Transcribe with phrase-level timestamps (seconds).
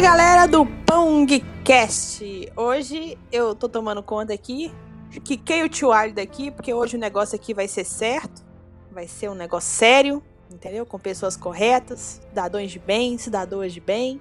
[0.00, 2.50] Galera do Pongcast!
[2.56, 4.72] Hoje eu tô tomando conta aqui,
[5.22, 8.42] quiquei o tio Ali daqui, porque hoje o negócio aqui vai ser certo,
[8.90, 10.86] vai ser um negócio sério, entendeu?
[10.86, 14.18] Com pessoas corretas, cidadãos de bem, cidadãs de bem.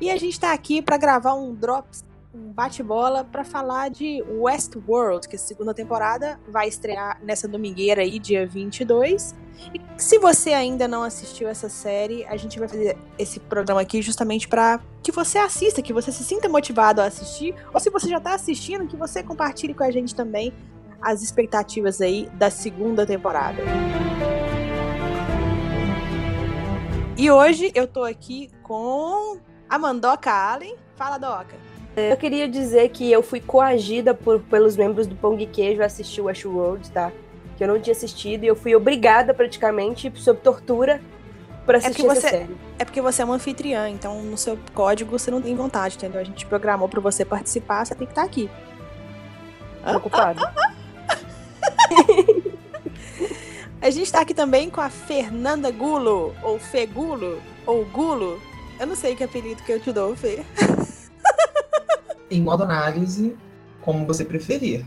[0.00, 2.04] E a gente tá aqui para gravar um Drops
[2.34, 8.18] um bate-bola para falar de Westworld, que a segunda temporada vai estrear nessa domingueira aí,
[8.18, 9.34] dia 22.
[9.72, 14.02] E se você ainda não assistiu essa série, a gente vai fazer esse programa aqui
[14.02, 18.08] justamente para que você assista, que você se sinta motivado a assistir, ou se você
[18.08, 20.52] já tá assistindo, que você compartilhe com a gente também
[21.00, 23.62] as expectativas aí da segunda temporada.
[27.16, 29.38] E hoje eu tô aqui com
[29.68, 30.74] a Mandoca Allen.
[30.96, 31.73] Fala, Doca.
[31.96, 35.86] Eu queria dizer que eu fui coagida por, pelos membros do Pão de Queijo a
[35.86, 37.12] assistir o Westworld, tá?
[37.56, 41.00] Que eu não tinha assistido e eu fui obrigada praticamente, sob tortura,
[41.64, 42.56] para assistir é você, essa série.
[42.78, 46.20] É porque você é uma anfitriã, então no seu código você não tem vontade, entendeu?
[46.20, 48.50] A gente programou para você participar, você tem que estar tá aqui.
[49.84, 50.40] Preocupado.
[53.80, 58.42] a gente tá aqui também com a Fernanda Gulo, ou Fegulo, ou Gulo.
[58.80, 60.42] Eu não sei que apelido que eu te dou, Fê.
[62.36, 63.36] em modo análise,
[63.82, 64.86] como você preferir.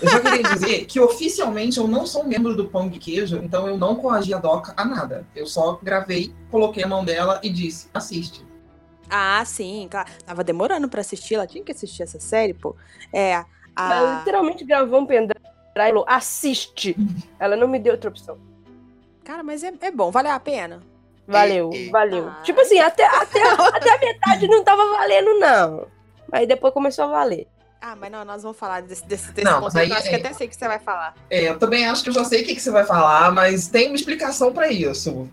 [0.00, 3.66] Eu só queria dizer que oficialmente eu não sou membro do Pão de Queijo, então
[3.66, 5.26] eu não coagi a Doca a nada.
[5.34, 8.44] Eu só gravei, coloquei a mão dela e disse: assiste.
[9.10, 10.08] Ah, sim, claro.
[10.24, 12.74] Tava demorando para assistir, ela tinha que assistir essa série, pô.
[13.12, 13.44] É.
[13.76, 13.94] A...
[13.94, 16.96] Ela literalmente gravou um pendrive e falou: assiste.
[17.38, 18.38] ela não me deu outra opção.
[19.24, 20.80] Cara, mas é, é bom, valeu a pena.
[21.28, 21.90] Valeu, e, e...
[21.90, 22.28] valeu.
[22.28, 22.40] Ah.
[22.42, 25.86] Tipo assim, até, até, até a metade não tava valendo, não.
[26.32, 27.46] Aí depois começou a valer.
[27.80, 29.92] Ah, mas não, nós vamos falar desse, desse, desse não, conceito.
[29.92, 31.14] Aí, acho é, que até sei o que você vai falar.
[31.28, 33.66] É, eu também acho que eu já sei o que, que você vai falar, mas
[33.66, 35.28] tem uma explicação para isso.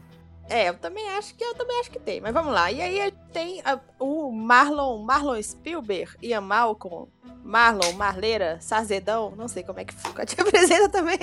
[0.50, 2.72] É, eu também acho que eu também acho que tem, mas vamos lá.
[2.72, 7.08] E aí tem a, o Marlon, Marlon Spielberg, Ian Malcolm,
[7.44, 9.94] Marlon, Marleira, Sarzedão, não sei como é que
[10.26, 11.20] te apresenta também.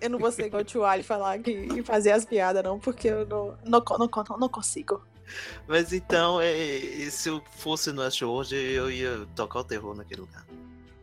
[0.00, 2.78] Eu não vou ser igual o Tio Ali falar que, e fazer as piadas, não,
[2.78, 5.02] porque eu não, não, não, não, não consigo.
[5.66, 10.44] Mas então, é, se eu fosse no hoje, eu ia tocar o terror naquele lugar.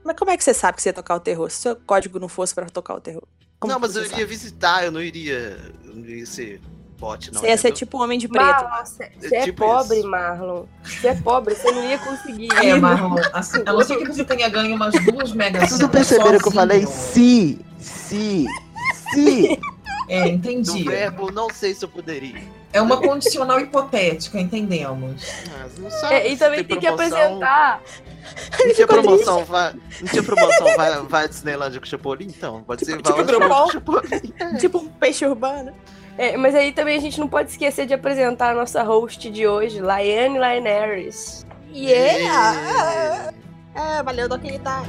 [0.03, 1.49] Mas como é que você sabe que você ia tocar o terror?
[1.49, 3.23] Se o seu código não fosse para tocar o terror?
[3.59, 4.25] Como não, mas eu iria sabe?
[4.25, 6.61] visitar, eu não iria, eu não iria ser
[6.99, 7.41] bote, não.
[7.41, 8.45] Você ia ser tipo um homem de preto.
[8.45, 10.07] Marlon, você é, é tipo pobre, isso.
[10.07, 10.65] Marlon.
[10.83, 12.49] Você é pobre, você não ia conseguir.
[12.53, 15.69] É, Marlon, assim, a não ser que você tenha ganho umas duas megas.
[15.69, 16.85] Vocês não perceberam que eu falei?
[16.85, 18.45] Sim, sim,
[19.13, 19.57] sim.
[20.07, 20.83] É, entendi.
[20.83, 22.43] Do verbo, não sei se eu poderia.
[22.75, 25.25] É uma condicional hipotética, entendemos.
[25.49, 27.81] Ah, não sabe, é, e também tem, tem que apresentar.
[28.59, 32.63] Não tinha promoção, vai, não tinha promoção, vai, vai Disneylandia com o Chapolin, então.
[32.63, 33.69] Pode tipo, ser tipo grupão,
[34.59, 35.73] Tipo um peixe urbano.
[36.17, 39.47] É, mas aí também a gente não pode esquecer de apresentar a nossa host de
[39.47, 41.45] hoje, Laiane Laineris.
[41.73, 43.33] Yeah!
[43.73, 44.83] É, valeu, Doquita.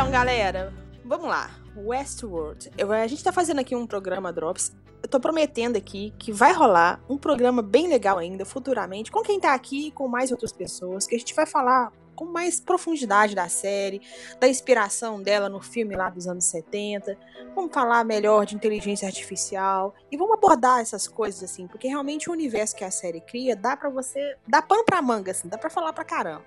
[0.00, 0.72] Então, galera,
[1.04, 1.50] vamos lá.
[1.76, 2.70] Westworld.
[2.78, 4.74] Eu, a gente tá fazendo aqui um programa Drops.
[5.02, 9.38] Eu tô prometendo aqui que vai rolar um programa bem legal ainda, futuramente, com quem
[9.38, 13.34] tá aqui e com mais outras pessoas, que a gente vai falar com mais profundidade
[13.34, 14.00] da série,
[14.40, 17.18] da inspiração dela no filme lá dos anos 70.
[17.54, 22.32] Vamos falar melhor de inteligência artificial e vamos abordar essas coisas assim, porque realmente o
[22.32, 25.68] universo que a série cria dá para você, dá pano pra manga assim, dá para
[25.68, 26.44] falar pra caramba.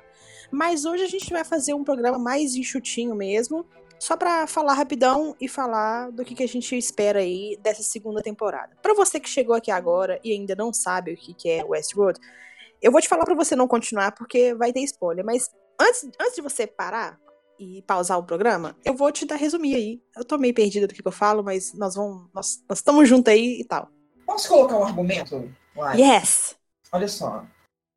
[0.51, 3.65] Mas hoje a gente vai fazer um programa mais enxutinho mesmo,
[3.99, 8.21] só para falar rapidão e falar do que, que a gente espera aí dessa segunda
[8.21, 8.75] temporada.
[8.81, 12.19] Para você que chegou aqui agora e ainda não sabe o que, que é Westworld,
[12.81, 15.49] eu vou te falar para você não continuar porque vai ter spoiler, mas
[15.79, 17.17] antes, antes de você parar
[17.57, 20.01] e pausar o programa, eu vou te dar resumir aí.
[20.17, 23.07] Eu tô meio perdida do que, que eu falo, mas nós vamos nós, nós estamos
[23.07, 23.89] juntos aí e tal.
[24.25, 25.49] Posso colocar um argumento?
[25.96, 26.55] Yes.
[26.91, 27.46] Olha só.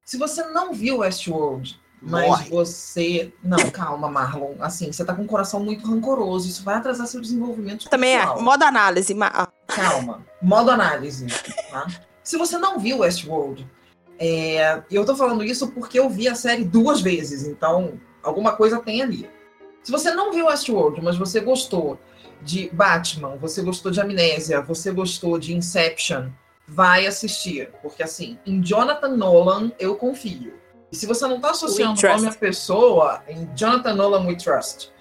[0.05, 2.51] Se você não viu Westworld, mas Morre.
[2.51, 3.33] você.
[3.43, 4.55] Não, calma, Marlon.
[4.61, 6.49] Assim, você tá com um coração muito rancoroso.
[6.49, 7.89] Isso vai atrasar seu desenvolvimento.
[7.89, 8.25] Também é.
[8.41, 9.13] Modo análise.
[9.13, 9.27] Ma...
[9.27, 9.49] Ah.
[9.67, 10.25] Calma.
[10.41, 11.27] Modo análise.
[11.71, 11.87] Tá?
[12.23, 13.69] Se você não viu Westworld,
[14.19, 14.83] é...
[14.89, 17.45] eu tô falando isso porque eu vi a série duas vezes.
[17.45, 19.29] Então, alguma coisa tem ali.
[19.83, 21.99] Se você não viu Westworld, mas você gostou
[22.41, 26.29] de Batman, você gostou de Amnésia, você gostou de Inception,
[26.69, 27.71] vai assistir.
[27.83, 30.55] Porque, assim, em Jonathan Nolan eu confio.
[30.91, 34.93] E se você não está associando o nome à pessoa, em Jonathan Nolan We Trust.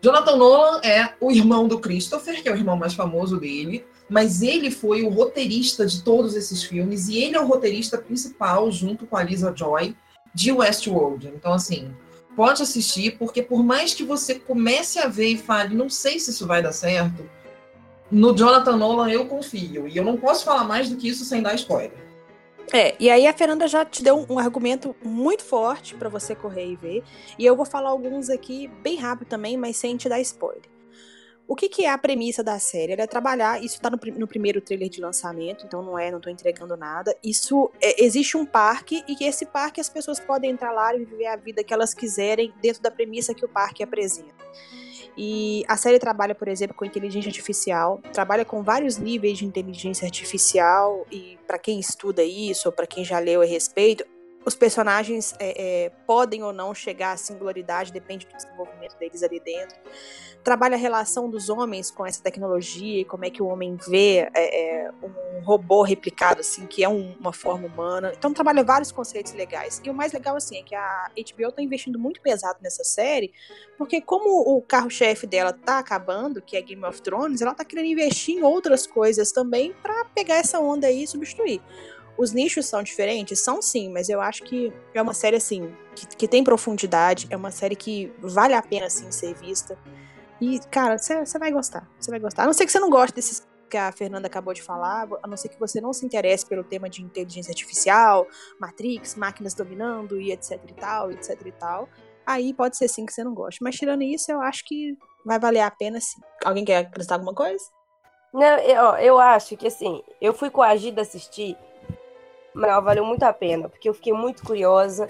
[0.00, 4.42] Jonathan Nolan é o irmão do Christopher, que é o irmão mais famoso dele, mas
[4.42, 9.06] ele foi o roteirista de todos esses filmes e ele é o roteirista principal, junto
[9.06, 9.96] com a Lisa Joy,
[10.34, 11.28] de Westworld.
[11.28, 11.90] Então, assim,
[12.36, 16.30] pode assistir, porque por mais que você comece a ver e fale, não sei se
[16.30, 17.28] isso vai dar certo,
[18.10, 19.88] no Jonathan Nolan eu confio.
[19.88, 22.03] E eu não posso falar mais do que isso sem dar spoiler.
[22.74, 26.34] É, e aí a Fernanda já te deu um, um argumento muito forte para você
[26.34, 27.04] correr e ver.
[27.38, 30.64] E eu vou falar alguns aqui bem rápido também, mas sem te dar spoiler.
[31.46, 32.94] O que, que é a premissa da série?
[32.94, 36.20] Ela é trabalhar, isso tá no, no primeiro trailer de lançamento, então não é, não
[36.20, 37.16] tô entregando nada.
[37.22, 41.04] Isso, é, existe um parque, e que esse parque as pessoas podem entrar lá e
[41.04, 44.44] viver a vida que elas quiserem dentro da premissa que o parque apresenta.
[45.16, 50.06] E a série trabalha, por exemplo, com inteligência artificial, trabalha com vários níveis de inteligência
[50.06, 54.04] artificial, e para quem estuda isso, ou para quem já leu a respeito,
[54.46, 59.40] os personagens é, é, podem ou não chegar à singularidade, depende do desenvolvimento deles ali
[59.40, 59.76] dentro.
[60.42, 64.28] Trabalha a relação dos homens com essa tecnologia e como é que o homem vê
[64.34, 68.12] é, é um robô replicado, assim, que é um, uma forma humana.
[68.16, 69.80] Então trabalha vários conceitos legais.
[69.82, 73.32] E o mais legal, assim, é que a HBO está investindo muito pesado nessa série,
[73.78, 77.86] porque como o carro-chefe dela tá acabando, que é Game of Thrones, ela tá querendo
[77.86, 81.62] investir em outras coisas também para pegar essa onda aí e substituir.
[82.16, 83.40] Os nichos são diferentes?
[83.40, 87.36] São sim, mas eu acho que é uma série assim, que, que tem profundidade, é
[87.36, 89.76] uma série que vale a pena assim ser vista.
[90.40, 91.88] E, cara, você vai gostar.
[91.98, 92.44] Você vai gostar.
[92.44, 95.26] A não ser que você não goste desses que a Fernanda acabou de falar, a
[95.26, 98.26] não ser que você não se interesse pelo tema de inteligência artificial,
[98.60, 101.88] Matrix, máquinas dominando e etc e tal, etc e tal.
[102.26, 103.62] Aí pode ser sim que você não goste.
[103.62, 106.20] Mas tirando isso, eu acho que vai valer a pena sim.
[106.44, 107.64] Alguém quer acrescentar alguma coisa?
[108.32, 111.56] Não, eu, eu acho que assim, eu fui coagida a assistir
[112.54, 115.08] mas valeu muito a pena, porque eu fiquei muito curiosa.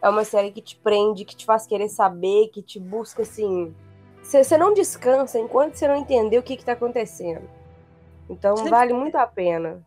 [0.00, 3.74] É uma série que te prende, que te faz querer saber, que te busca assim.
[4.22, 7.48] Você não descansa enquanto você não entender o que, está acontecendo.
[8.28, 9.84] Então vale muito a pena,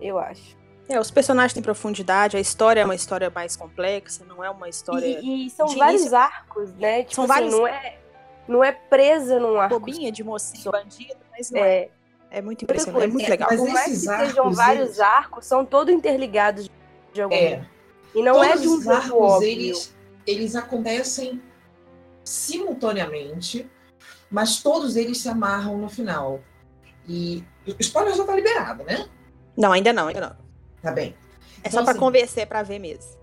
[0.00, 0.58] eu acho.
[0.88, 4.68] É, os personagens têm profundidade, a história é uma história mais complexa, não é uma
[4.68, 5.06] história.
[5.06, 6.18] E, e são vários início...
[6.18, 7.04] arcos, né?
[7.04, 7.54] Tipo são assim, vários.
[7.54, 7.98] Não é,
[8.48, 9.78] não é presa num arco.
[9.78, 11.76] Bobinha de mocinho, bandido, mas não é.
[11.76, 11.90] é.
[12.30, 13.48] É muito impressionante, é muito legal.
[13.48, 15.00] Por mais que sejam vários eles...
[15.00, 16.70] arcos, são todos interligados
[17.12, 17.66] de algum é.
[18.14, 19.96] E não Todos é de um os arcos, eles,
[20.26, 21.40] eles acontecem
[22.24, 23.68] simultaneamente,
[24.30, 26.40] mas todos eles se amarram no final.
[27.08, 29.08] E o spoiler já tá liberado, né?
[29.56, 30.36] Não, ainda não, ainda não.
[30.82, 31.14] Tá bem.
[31.62, 33.19] É então, só para assim, convencer para ver mesmo.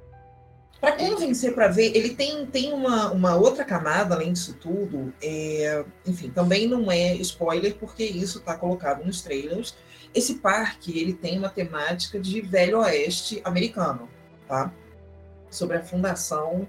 [0.79, 5.11] Para convencer para ver, ele tem, tem uma, uma outra camada além disso tudo.
[5.21, 9.75] É, enfim, também não é spoiler, porque isso está colocado nos trailers.
[10.13, 14.07] Esse parque ele tem uma temática de velho oeste americano,
[14.47, 14.71] tá?
[15.49, 16.67] Sobre a fundação,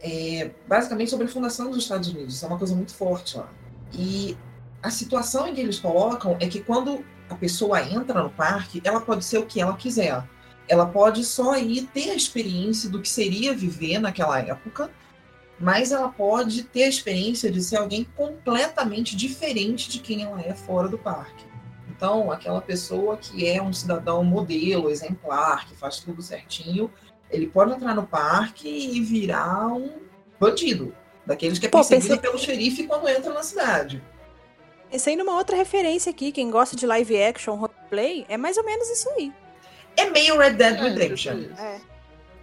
[0.00, 2.36] é, basicamente sobre a fundação dos Estados Unidos.
[2.36, 3.52] Isso é uma coisa muito forte lá.
[3.92, 4.38] E
[4.82, 9.00] a situação em que eles colocam é que quando a pessoa entra no parque, ela
[9.00, 10.24] pode ser o que ela quiser
[10.70, 14.88] ela pode só ir ter a experiência do que seria viver naquela época,
[15.58, 20.54] mas ela pode ter a experiência de ser alguém completamente diferente de quem ela é
[20.54, 21.44] fora do parque.
[21.88, 26.88] Então, aquela pessoa que é um cidadão modelo, exemplar, que faz tudo certinho,
[27.28, 29.90] ele pode entrar no parque e virar um
[30.38, 30.94] bandido,
[31.26, 32.18] daqueles que é perseguido pensei...
[32.22, 34.00] pelo xerife quando entra na cidade.
[34.88, 38.88] Pensei numa outra referência aqui, quem gosta de live action, roleplay, é mais ou menos
[38.88, 39.32] isso aí.
[39.96, 41.44] É meio Red Dead é, Redemption.
[41.58, 41.80] É,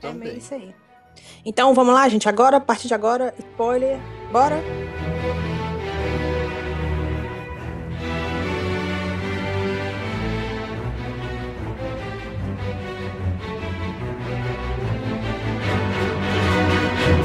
[0.04, 0.74] é meio isso aí.
[1.46, 2.28] Então vamos lá, gente.
[2.28, 3.98] Agora, a partir de agora, spoiler.
[4.32, 4.62] Bora!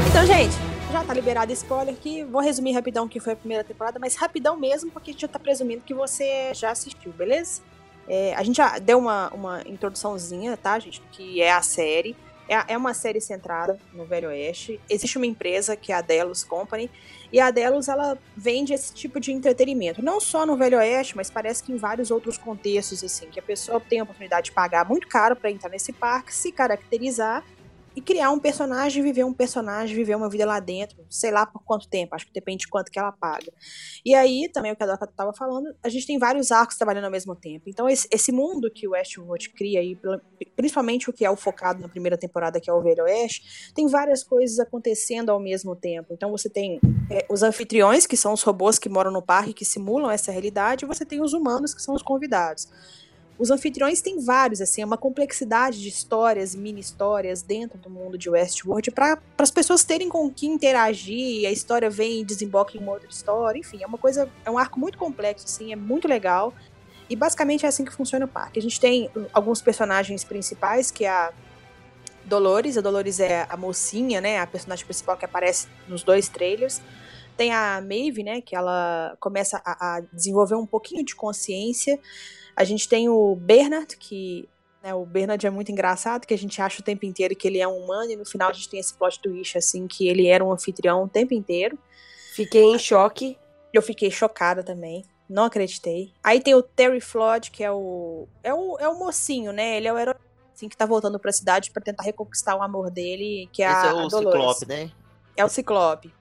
[0.09, 0.55] Então, gente,
[0.93, 2.23] já tá liberado spoiler aqui.
[2.23, 5.23] Vou resumir rapidão o que foi a primeira temporada, mas rapidão mesmo, porque a gente
[5.23, 7.62] já tá presumindo que você já assistiu, beleza?
[8.14, 12.14] É, a gente já deu uma, uma introduçãozinha, tá, gente, que é a série.
[12.47, 14.78] É, é uma série centrada no Velho Oeste.
[14.87, 16.90] Existe uma empresa que é a Delos Company,
[17.33, 21.31] e a Delos ela vende esse tipo de entretenimento, não só no Velho Oeste, mas
[21.31, 24.87] parece que em vários outros contextos, assim, que a pessoa tem a oportunidade de pagar
[24.87, 27.42] muito caro para entrar nesse parque, se caracterizar
[27.95, 31.63] e criar um personagem, viver um personagem, viver uma vida lá dentro, sei lá por
[31.63, 33.53] quanto tempo, acho que depende de quanto que ela paga.
[34.05, 37.05] E aí, também o que a Doca estava falando, a gente tem vários arcos trabalhando
[37.05, 37.69] ao mesmo tempo.
[37.69, 39.99] Então, esse, esse mundo que o Westworld cria aí,
[40.57, 43.87] principalmente o que é o focado na primeira temporada, que é o Velho Oeste, tem
[43.87, 46.13] várias coisas acontecendo ao mesmo tempo.
[46.13, 46.81] Então, você tem
[47.11, 50.85] é, os anfitriões, que são os robôs que moram no parque, que simulam essa realidade,
[50.85, 52.69] e você tem os humanos, que são os convidados.
[53.39, 58.17] Os anfitriões têm vários, assim, é uma complexidade de histórias, mini histórias dentro do mundo
[58.17, 62.81] de Westworld para as pessoas terem com que interagir, a história vem e desemboca em
[62.81, 66.07] uma outra história, enfim, é uma coisa, é um arco muito complexo, assim, é muito
[66.07, 66.55] legal.
[67.11, 68.59] E basicamente é assim que funciona o parque.
[68.59, 71.33] A gente tem alguns personagens principais, que é a
[72.25, 72.79] Dolores.
[72.79, 74.39] A Dolores é a mocinha, né?
[74.39, 76.81] A personagem principal que aparece nos dois trailers.
[77.37, 78.41] Tem a Maeve, né?
[78.41, 81.99] Que ela começa a, a desenvolver um pouquinho de consciência.
[82.56, 84.49] A gente tem o Bernard, que
[84.82, 87.59] né, o Bernard é muito engraçado, que a gente acha o tempo inteiro que ele
[87.59, 90.26] é um humano, e no final a gente tem esse plot twist, assim, que ele
[90.26, 91.78] era um anfitrião o tempo inteiro.
[92.35, 93.38] Fiquei em choque.
[93.73, 95.04] Eu fiquei chocada também.
[95.28, 96.12] Não acreditei.
[96.23, 98.26] Aí tem o Terry Flood, que é o.
[98.42, 99.76] É o, é o mocinho, né?
[99.78, 100.14] Ele é o herói
[100.54, 103.87] assim, que tá voltando pra cidade para tentar reconquistar o amor dele, que é Esse
[103.87, 104.18] a, é o Dolores.
[104.59, 104.90] Ciclope, né?
[105.37, 106.12] É o Ciclope.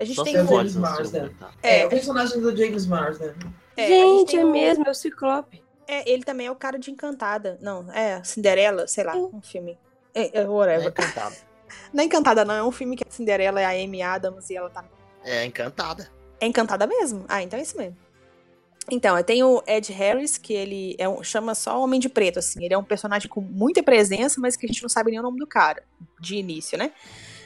[0.00, 1.20] A gente Só tem o James Marsden.
[1.20, 1.50] filme, tá?
[1.62, 3.32] É, É, o personagem do James Marsden.
[3.76, 5.62] é, a gente Gente, é o- mesmo, é o Ciclope.
[5.88, 7.58] É, ele também é o cara de Encantada.
[7.62, 9.78] Não, é Cinderela, sei lá, um filme.
[10.14, 10.86] É, é, whatever.
[10.86, 11.36] É encantado.
[11.92, 12.54] Não é Encantada, não.
[12.54, 14.84] É um filme que a Cinderela é a Amy Adams e ela tá.
[15.24, 16.10] É encantada.
[16.40, 17.24] É Encantada mesmo?
[17.26, 17.96] Ah, então é isso mesmo.
[18.90, 22.38] Então, eu tenho o Ed Harris, que ele é um, chama só Homem de Preto,
[22.38, 22.64] assim.
[22.64, 25.22] Ele é um personagem com muita presença, mas que a gente não sabe nem o
[25.22, 25.82] nome do cara,
[26.20, 26.92] de início, né?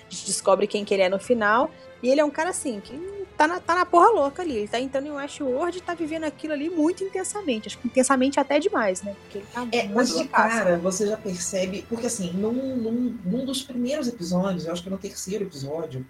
[0.06, 1.70] A gente descobre quem que ele é no final.
[2.02, 4.56] E ele é um cara, assim, que tá na, tá na porra louca ali.
[4.56, 7.68] Ele tá entrando em Westworld e tá vivendo aquilo ali muito intensamente.
[7.68, 9.16] Acho que intensamente até demais, né?
[9.20, 13.18] Porque ele tá É, muito mas de cara você já percebe, porque assim, num, num,
[13.24, 16.06] num dos primeiros episódios, eu acho que no terceiro episódio,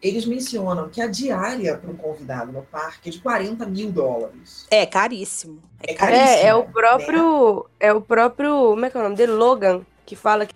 [0.00, 4.66] eles mencionam que a diária para um convidado no parque é de 40 mil dólares.
[4.70, 5.60] É caríssimo.
[5.82, 6.28] É É caríssimo.
[6.28, 7.68] É, é o próprio.
[7.80, 8.70] É o próprio.
[8.70, 9.32] Como é que é o nome dele?
[9.32, 10.54] Logan, que fala que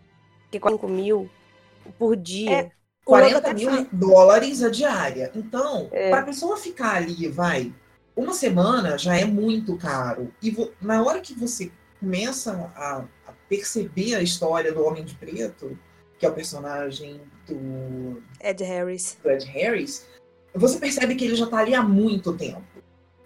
[0.52, 1.29] é 5 mil
[1.99, 2.61] por dia.
[2.61, 2.82] É.
[3.05, 5.31] O Logan 40 até mil fala- dólares a diária.
[5.35, 6.11] Então, É.
[6.11, 7.73] para a pessoa ficar ali, vai,
[8.17, 10.33] uma semana já é muito caro.
[10.43, 15.77] E na hora que você começa a, a perceber a história do Homem de Preto,
[16.19, 19.19] que é o personagem do Ed Harris.
[19.23, 20.07] do Ed Harris,
[20.55, 22.63] você percebe que ele já tá ali há muito tempo.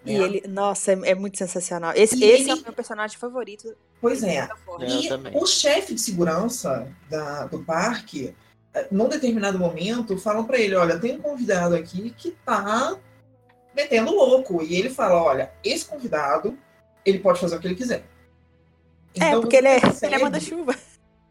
[0.05, 0.23] E né?
[0.25, 1.91] ele, nossa, é, é muito sensacional.
[1.93, 3.75] Esse, esse é ele- o meu personagem favorito.
[4.01, 4.37] Pois é.
[4.37, 4.49] É.
[4.87, 8.33] E o chefe de segurança da- do parque,
[8.91, 12.95] num determinado momento, falam pra ele: olha, tem um convidado aqui que tá
[13.75, 14.61] metendo louco.
[14.63, 16.57] E ele fala: olha, esse convidado,
[17.05, 18.03] ele pode fazer o que ele quiser.
[19.19, 20.75] É, Então, porque você ele é, percebe- ele é manda-chuva.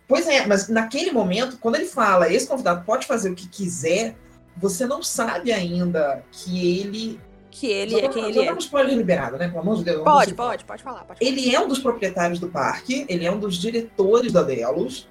[0.09, 4.15] Pois é, mas naquele momento, quando ele fala, esse convidado pode fazer o que quiser,
[4.57, 7.21] você não sabe ainda que ele.
[7.51, 8.53] Que ele Já é quem ele é.
[8.53, 9.49] um spoiler liberado, né?
[9.49, 10.05] Pelo amor de Deus.
[10.05, 11.05] Pode, pode, pode falar.
[11.05, 11.31] Pode falar.
[11.31, 15.09] Ele é um dos proprietários do parque, ele é um dos diretores da Delos.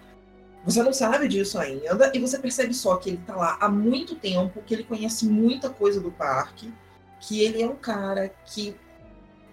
[0.66, 4.16] Você não sabe disso ainda, e você percebe só que ele tá lá há muito
[4.16, 6.74] tempo, que ele conhece muita coisa do parque,
[7.20, 8.76] que ele é um cara que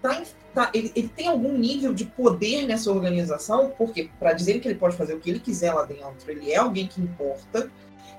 [0.01, 0.23] tá,
[0.55, 4.79] tá- ele, ele tem algum nível de poder nessa organização, porque para dizer que ele
[4.79, 7.69] pode fazer o que ele quiser lá dentro, ele é alguém que importa,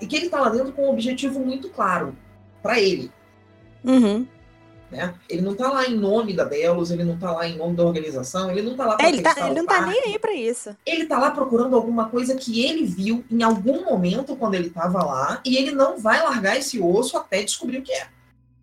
[0.00, 2.16] e que ele tá lá dentro com um objetivo muito claro
[2.62, 3.10] para ele.
[3.84, 4.26] Uhum.
[4.94, 5.12] Né?
[5.28, 7.84] Ele não tá lá em nome da Delos, ele não tá lá em nome da
[7.84, 9.90] organização, ele não tá lá É, pra ele, tá, ele não tá parque.
[9.90, 10.76] nem aí pra isso.
[10.86, 15.04] Ele tá lá procurando alguma coisa que ele viu em algum momento quando ele tava
[15.04, 18.06] lá, e ele não vai largar esse osso até descobrir o que é.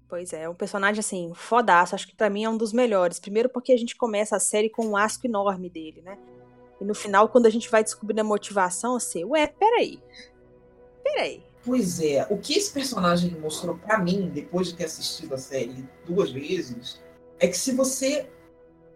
[0.07, 1.95] Pois é, um personagem assim, fodaço.
[1.95, 3.19] Acho que pra mim é um dos melhores.
[3.19, 6.17] Primeiro porque a gente começa a série com um asco enorme dele, né?
[6.79, 9.99] E no final, quando a gente vai descobrindo a motivação, assim, ué, peraí.
[11.03, 11.43] Peraí.
[11.63, 15.87] Pois é, o que esse personagem mostrou pra mim, depois de ter assistido a série
[16.05, 16.99] duas vezes,
[17.39, 18.27] é que se você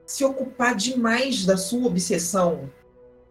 [0.06, 2.70] se ocupar demais da sua obsessão,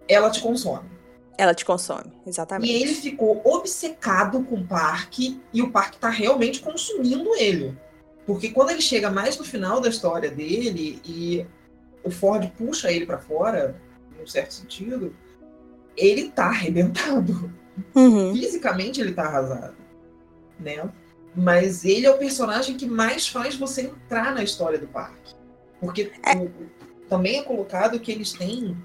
[0.09, 0.89] ela te consome.
[1.37, 2.73] Ela te consome, exatamente.
[2.73, 7.77] E ele ficou obcecado com o parque e o parque tá realmente consumindo ele.
[8.25, 11.45] Porque quando ele chega mais no final da história dele e
[12.05, 13.81] o Ford puxa ele pra fora,
[14.17, 15.15] num certo sentido,
[15.97, 17.53] ele tá arrebentado.
[17.95, 18.35] Uhum.
[18.35, 19.75] Fisicamente ele tá arrasado,
[20.61, 20.89] né?
[21.35, 25.35] Mas ele é o personagem que mais faz você entrar na história do parque.
[25.81, 26.51] Porque o- o-
[27.09, 28.77] também é colocado que eles têm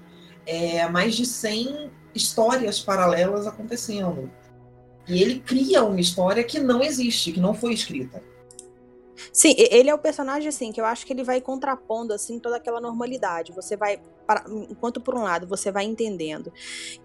[0.46, 4.28] é, mais de 100 histórias paralelas acontecendo.
[5.06, 8.22] E ele cria uma história que não existe, que não foi escrita.
[9.32, 12.56] Sim, ele é o personagem, assim, que eu acho que ele vai contrapondo, assim, toda
[12.56, 13.52] aquela normalidade.
[13.52, 16.52] Você vai, para- enquanto por um lado você vai entendendo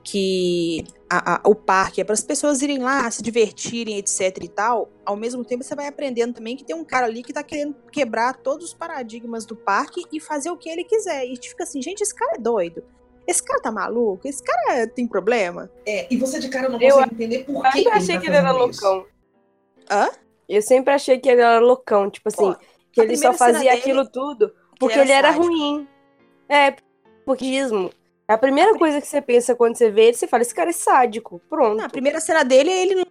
[0.03, 4.47] que a- a- o parque é para as pessoas irem lá, se divertirem, etc e
[4.47, 7.43] tal, ao mesmo tempo você vai aprendendo também que tem um cara ali que tá
[7.43, 11.25] querendo quebrar todos os paradigmas do parque e fazer o que ele quiser.
[11.25, 12.83] E fica assim, gente, esse cara é doido.
[13.27, 14.27] Esse cara tá maluco?
[14.27, 15.69] Esse cara tem problema?
[15.85, 18.15] É, e você de cara não Eu consegue entender por Eu que, sempre que achei
[18.15, 18.57] tá que ele era isso.
[18.59, 19.05] loucão.
[19.89, 20.09] Hã?
[20.47, 22.55] Eu sempre achei que ele era loucão, tipo assim, Ó,
[22.91, 25.53] que ele só fazia dele, aquilo tudo porque ele ele era era sádico.
[25.53, 25.87] ruim.
[26.47, 26.75] É,
[27.25, 27.89] porquismo.
[28.27, 30.73] A primeira coisa que você pensa quando você vê ele, você fala, esse cara é
[30.73, 31.39] sádico.
[31.49, 31.77] Pronto.
[31.77, 33.05] Não, a primeira cena dele, ele não.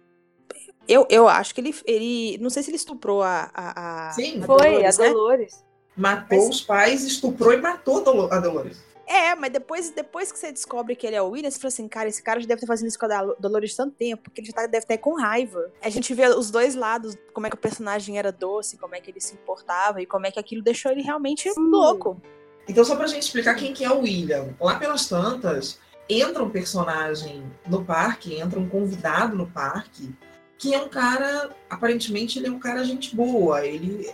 [0.87, 2.37] Eu, eu acho que ele, ele.
[2.39, 3.49] Não sei se ele estuprou a.
[3.53, 5.09] a, a Sim, a Foi, Dolores, a né?
[5.09, 5.65] Dolores.
[5.97, 7.97] Matou Mas- os pais, estuprou e matou
[8.29, 8.83] a Dolores.
[9.07, 11.87] É, mas depois, depois que você descobre que ele é o William, você fala assim,
[11.87, 14.41] cara, esse cara já deve estar fazendo isso com a Dol- Dolores tanto tempo, porque
[14.41, 15.71] ele já tá- deve estar com raiva.
[15.81, 18.99] A gente vê os dois lados, como é que o personagem era doce, como é
[18.99, 22.19] que ele se importava e como é que aquilo deixou ele realmente louco.
[22.67, 24.55] Então, só pra gente explicar quem que é o William.
[24.59, 30.15] Lá pelas tantas, entra um personagem no parque, entra um convidado no parque,
[30.57, 33.63] que é um cara, aparentemente, ele é um cara gente boa.
[33.63, 34.11] Ele,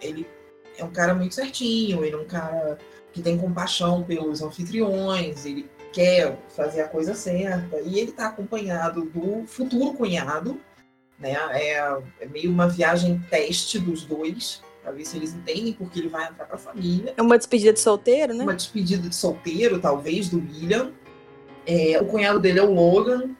[0.00, 0.26] ele
[0.76, 2.78] é um cara muito certinho, ele é um cara
[3.14, 7.80] que tem compaixão pelos anfitriões, ele quer fazer a coisa certa.
[7.80, 10.60] E ele tá acompanhado do futuro cunhado,
[11.18, 11.34] né?
[11.52, 16.08] É, é meio uma viagem teste dos dois, pra ver se eles entendem porque ele
[16.08, 18.42] vai entrar pra família É uma despedida de solteiro, né?
[18.42, 20.90] uma despedida de solteiro, talvez, do William.
[21.64, 23.30] É, o cunhado dele é o Logan.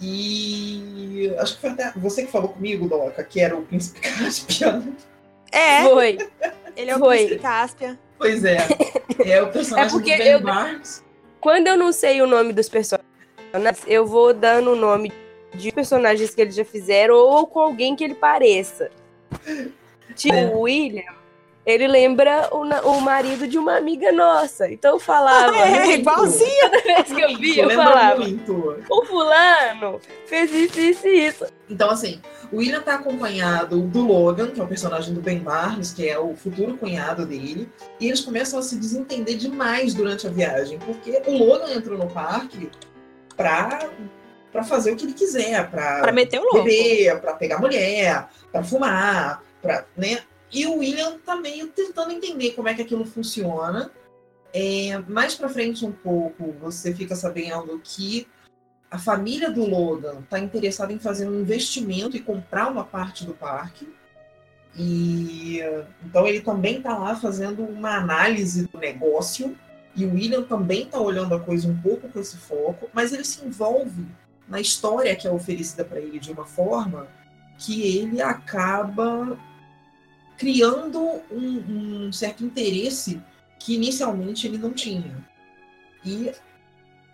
[0.00, 4.92] E acho que foi até você que falou comigo, Doca, que era o príncipe Caspian.
[5.50, 6.18] É, Foi.
[6.76, 7.16] ele é o Foi.
[7.16, 7.98] príncipe Cáspia.
[8.18, 8.58] Pois é.
[9.24, 11.04] É o personagem É porque do Ben eu- Barnes.
[11.40, 13.08] Quando eu não sei o nome dos personagens,
[13.86, 15.12] eu vou dando o nome
[15.54, 18.90] de personagens que eles já fizeram ou com alguém que ele pareça.
[20.16, 20.46] Tipo, É.
[20.46, 21.04] o William,
[21.70, 24.70] ele lembra o, o marido de uma amiga nossa.
[24.70, 26.00] Então eu falava, É, muito.
[26.00, 26.70] igualzinho.
[26.70, 28.76] toda vez que eu vi, eu falava, muito.
[28.90, 31.46] o fulano fez isso, isso e isso.
[31.68, 32.20] Então, assim,
[32.50, 36.18] o William tá acompanhado do Logan, que é o personagem do Ben Barnes, que é
[36.18, 37.68] o futuro cunhado dele,
[38.00, 42.08] e eles começam a se desentender demais durante a viagem, porque o Logan entrou no
[42.08, 42.70] parque
[43.36, 43.90] pra,
[44.50, 46.62] pra fazer o que ele quiser, pra, Pra meter o louco.
[46.62, 50.20] beber, pra pegar mulher, pra fumar, pra, né?
[50.50, 53.90] E o William tá meio tentando entender como é que aquilo funciona.
[54.52, 58.26] É, mais pra frente um pouco, você fica sabendo que
[58.90, 63.34] a família do Logan tá interessada em fazer um investimento e comprar uma parte do
[63.34, 63.86] parque.
[64.76, 65.58] E
[66.04, 69.56] então ele também tá lá fazendo uma análise do negócio.
[69.94, 73.24] E o William também tá olhando a coisa um pouco com esse foco, mas ele
[73.24, 74.06] se envolve
[74.48, 77.08] na história que é oferecida para ele de uma forma
[77.58, 79.36] que ele acaba
[80.38, 83.20] criando um, um certo interesse
[83.58, 85.28] que inicialmente ele não tinha.
[86.04, 86.32] E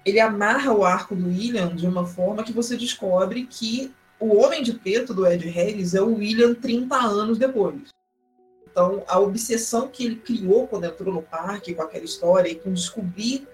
[0.04, 4.62] ele amarra o arco do William de uma forma que você descobre que o Homem
[4.62, 7.88] de Preto do Ed Harris é o William 30 anos depois.
[8.70, 12.72] Então, a obsessão que ele criou quando entrou no parque com aquela história e com
[12.72, 13.46] descobrir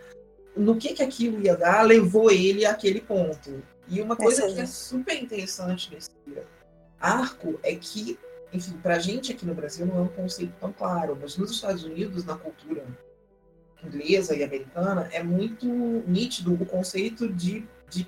[0.56, 3.62] no que, que aquilo ia dar, levou ele àquele ponto.
[3.88, 6.10] E uma coisa que é super interessante nesse
[6.98, 8.18] arco é que,
[8.52, 11.84] enfim, pra gente aqui no Brasil não é um conceito tão claro, mas nos Estados
[11.84, 12.84] Unidos, na cultura
[13.84, 15.66] inglesa e americana, é muito
[16.06, 18.06] nítido o conceito de, de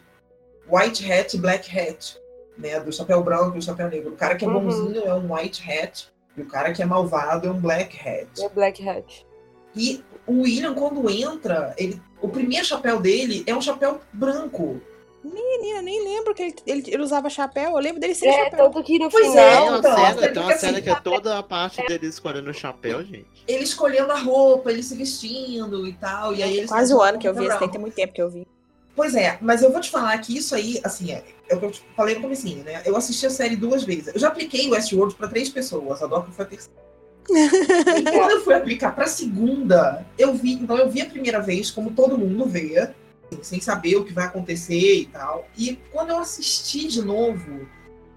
[0.70, 2.18] white hat e black hat,
[2.58, 2.78] né?
[2.80, 4.12] Do chapéu branco e o chapéu negro.
[4.12, 4.60] O cara que é Uhum.
[4.60, 8.28] bonzinho é um white hat e o cara que é malvado é um black hat.
[8.42, 9.26] É Black Hat.
[9.74, 14.80] E o William, quando entra, ele, o primeiro chapéu dele é um chapéu branco.
[15.24, 17.70] Menina, nem lembro que ele, ele, ele usava chapéu.
[17.72, 18.70] Eu lembro dele sem É, chapéu.
[18.70, 19.38] tanto que no Pois final.
[19.44, 22.06] é, Tem uma então, cena, tem uma cena assim, que é toda a parte dele
[22.06, 23.26] escolhendo o chapéu, gente.
[23.46, 26.34] Ele escolhendo a roupa, ele se vestindo e tal.
[26.34, 28.12] E aí ele Quase se o ano que eu vi, esse tem ter muito tempo
[28.12, 28.46] que eu vi.
[28.94, 31.64] Pois é, mas eu vou te falar que isso aí, assim, é, é o que
[31.66, 32.82] eu te falei no comecinho, né?
[32.84, 34.08] Eu assisti a série duas vezes.
[34.08, 36.82] Eu já apliquei o Westworld para três pessoas, a Doca foi a terceira.
[37.96, 41.70] E quando eu fui aplicar para segunda, eu vi, então eu vi a primeira vez
[41.70, 42.90] como todo mundo vê,
[43.42, 45.46] sem saber o que vai acontecer e tal.
[45.56, 47.66] E quando eu assisti de novo,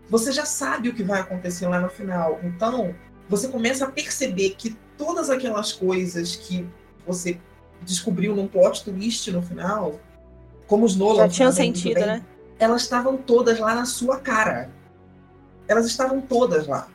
[0.10, 2.40] você já sabe o que vai acontecer lá no final.
[2.44, 2.94] Então,
[3.30, 6.68] você começa a perceber que todas aquelas coisas que
[7.06, 7.40] você
[7.82, 10.00] descobriu num plot twist no final,
[10.68, 12.26] como os Nolan Já tinham sentido, bem, né?
[12.60, 14.70] elas estavam todas lá na sua cara.
[15.68, 16.88] Elas estavam todas lá.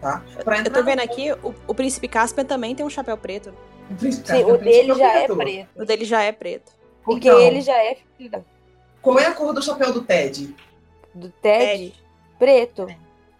[0.00, 0.22] Tá?
[0.44, 3.52] Pra Eu tô no vendo aqui, o, o príncipe Caspian também tem um chapéu preto.
[3.90, 5.68] O príncipe Sim, o é dele já é preto.
[5.76, 6.72] O dele já é preto.
[7.06, 7.40] Porque Então.
[7.40, 8.40] ele já é filho da-
[9.00, 10.54] Qual é a cor do chapéu do Ted?
[11.14, 11.92] do Ted.
[11.92, 11.94] Ted.
[12.38, 12.86] Preto.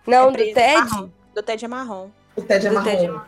[0.07, 0.75] Não, É do Ted.
[0.79, 1.09] marrom.
[1.35, 2.09] Do Ted é marrom.
[2.37, 2.85] O Ted é marrom.
[2.91, 3.27] Ted é marrom.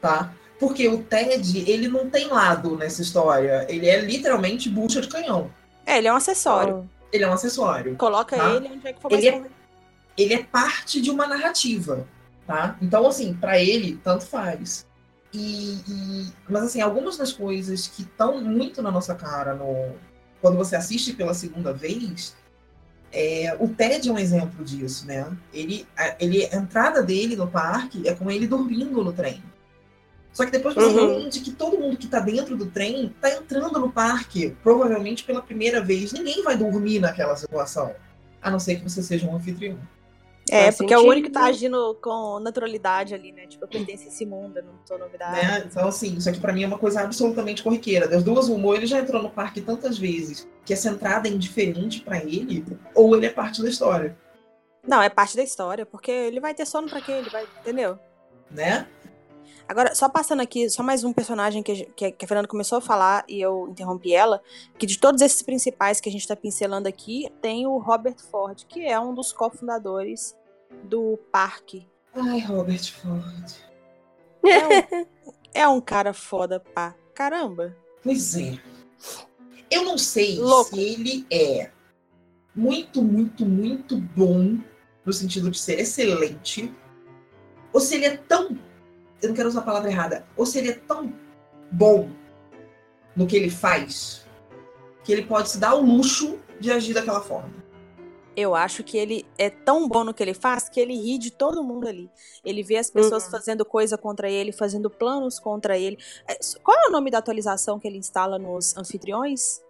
[0.00, 0.32] Tá?
[0.60, 3.66] Porque o Ted, ele não tem lado nessa história.
[3.68, 5.50] Ele é literalmente bucha de canhão.
[5.84, 6.88] É, ele é um acessório.
[7.12, 7.96] Ele é um acessório.
[7.96, 8.50] Coloca Tá.
[8.50, 9.42] ele onde é que for mais Ele é-
[10.16, 12.06] ele é parte de uma narrativa,
[12.46, 12.76] tá?
[12.80, 14.86] Então, assim, pra ele, tanto faz.
[15.32, 19.94] E, e- mas, assim, algumas das coisas que estão muito na nossa cara no,
[20.40, 22.36] quando você assiste pela segunda vez,
[23.10, 25.30] é, o Ted é um exemplo disso, né?
[25.52, 29.42] Ele, a, ele, a entrada dele no parque é com ele dormindo no trem.
[30.32, 31.18] Só que depois você Uhum.
[31.18, 35.42] entende que todo mundo que tá dentro do trem tá entrando no parque, provavelmente pela
[35.42, 36.10] primeira vez.
[36.12, 37.94] Ninguém vai dormir naquela situação,
[38.40, 39.78] a não ser que você seja um anfitrião.
[40.50, 43.46] É, Faz porque é o único que tá agindo com naturalidade ali, né?
[43.46, 45.34] Tipo, eu pertenço a esse mundo, eu não sou novidade.
[45.34, 45.64] né?
[45.66, 48.08] Então, assim, isso aqui pra mim é uma coisa absolutamente corriqueira.
[48.08, 51.30] Das duas, uma, ou ele já entrou no parque tantas vezes que essa entrada é
[51.30, 54.16] indiferente pra ele, ou ele é parte da história,
[54.86, 57.12] Não, é parte da história, porque ele vai ter sono pra quê?
[57.12, 57.98] Ele vai, entendeu?
[58.50, 58.86] né?
[59.68, 62.80] Agora, só passando aqui, só mais um personagem que, que, que a Fernanda começou a
[62.80, 64.42] falar e eu interrompi ela,
[64.78, 68.64] que de todos esses principais que a gente tá pincelando aqui, tem o Robert Ford,
[68.66, 70.36] que é um dos cofundadores
[70.84, 71.86] do parque.
[72.14, 73.52] Ai, Robert Ford.
[74.44, 75.06] É um,
[75.54, 77.76] é um cara foda pra caramba.
[78.02, 78.58] Pois é.
[79.70, 80.74] Eu não sei Louco.
[80.74, 81.70] se ele é
[82.54, 84.58] muito, muito, muito bom
[85.04, 86.72] no sentido de ser excelente,
[87.72, 88.58] ou se ele é tão.
[89.22, 90.26] Eu não quero usar a palavra errada.
[90.36, 91.12] Ou se ele é tão
[91.70, 92.08] bom
[93.16, 94.26] no que ele faz
[95.04, 97.50] que ele pode se dar o luxo de agir daquela forma.
[98.34, 101.30] Eu acho que ele é tão bom no que ele faz que ele ri de
[101.30, 102.08] todo mundo ali.
[102.44, 103.30] Ele vê as pessoas Uhum.
[103.30, 105.98] fazendo coisa contra ele, fazendo planos contra ele.
[106.26, 109.60] É, Qual é o nome da atualização que ele instala nos anfitriões?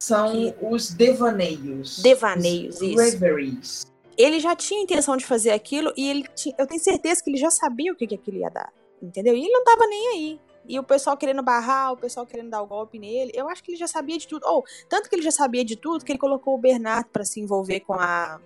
[0.00, 2.02] São Que- os devaneios.
[2.02, 2.96] Devaneios, os isso.
[2.98, 3.86] reveries.
[4.18, 7.38] Ele já tinha intenção de fazer aquilo e ele ti- eu tenho certeza que ele
[7.38, 8.72] já sabia o que, que aquilo ia dar.
[9.02, 9.34] Entendeu?
[9.34, 10.40] E ele não tava nem aí.
[10.64, 13.32] E o pessoal querendo barrar, o pessoal querendo dar o golpe nele.
[13.34, 14.46] Eu acho que ele já sabia de tudo.
[14.46, 17.40] Ou, tanto que ele já sabia de tudo que ele colocou o Bernardo pra se
[17.40, 18.40] envolver com a.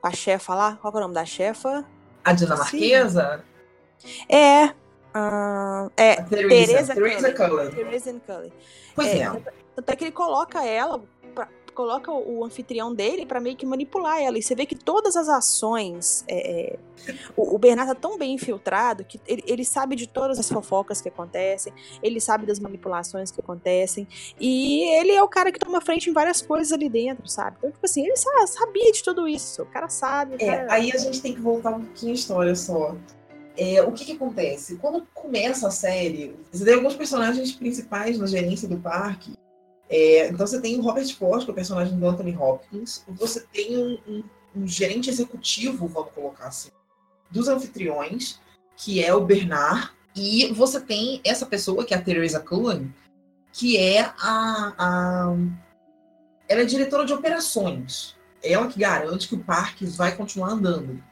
[0.00, 0.78] Com a chefa lá.
[0.80, 1.84] Qual que é o nome da chefa?
[2.24, 3.44] A dinamarquesa,
[4.28, 4.72] É.
[5.12, 6.22] ah, é.
[6.22, 7.70] Teresa, Cullen.
[7.70, 8.52] Teresa Cullen.
[8.94, 9.42] Pois É, é.
[9.76, 11.02] Tanto é que ele coloca ela,
[11.78, 14.36] coloca o, o anfitrião dele pra meio que manipular ela.
[14.36, 16.24] E você vê que todas as ações.
[16.26, 16.78] é, é,
[17.36, 21.00] o, o Bernardo tá tão bem infiltrado que ele, ele sabe de todas as fofocas
[21.00, 24.08] que acontecem, ele sabe das manipulações que acontecem.
[24.40, 27.56] E ele é o cara que toma frente em várias coisas ali dentro, sabe?
[27.58, 29.62] Então, tipo assim, ele sa- sabia de tudo isso.
[29.62, 30.34] O cara sabe.
[30.34, 30.72] O É, cara...
[30.72, 32.96] aí a gente tem que voltar um pouquinho a história só.
[33.56, 34.76] É, o que que acontece?
[34.78, 39.32] Quando começa a série, você tem alguns personagens principais na gerência do parque.
[39.90, 43.04] É, então você tem o Robert Ford, que é o personagem do Anthony Hopkins.
[43.08, 44.24] Você tem um, um-
[44.56, 46.70] um gerente executivo, vamos colocar assim,
[47.30, 48.40] dos anfitriões,
[48.76, 49.90] que é o Bernard.
[50.16, 52.92] E você tem essa pessoa, que é a Teresa Cullen,
[53.52, 55.34] que é a, a...
[56.48, 58.16] Ela é diretora de operações.
[58.42, 61.02] Ela que garante que o parque vai continuar andando.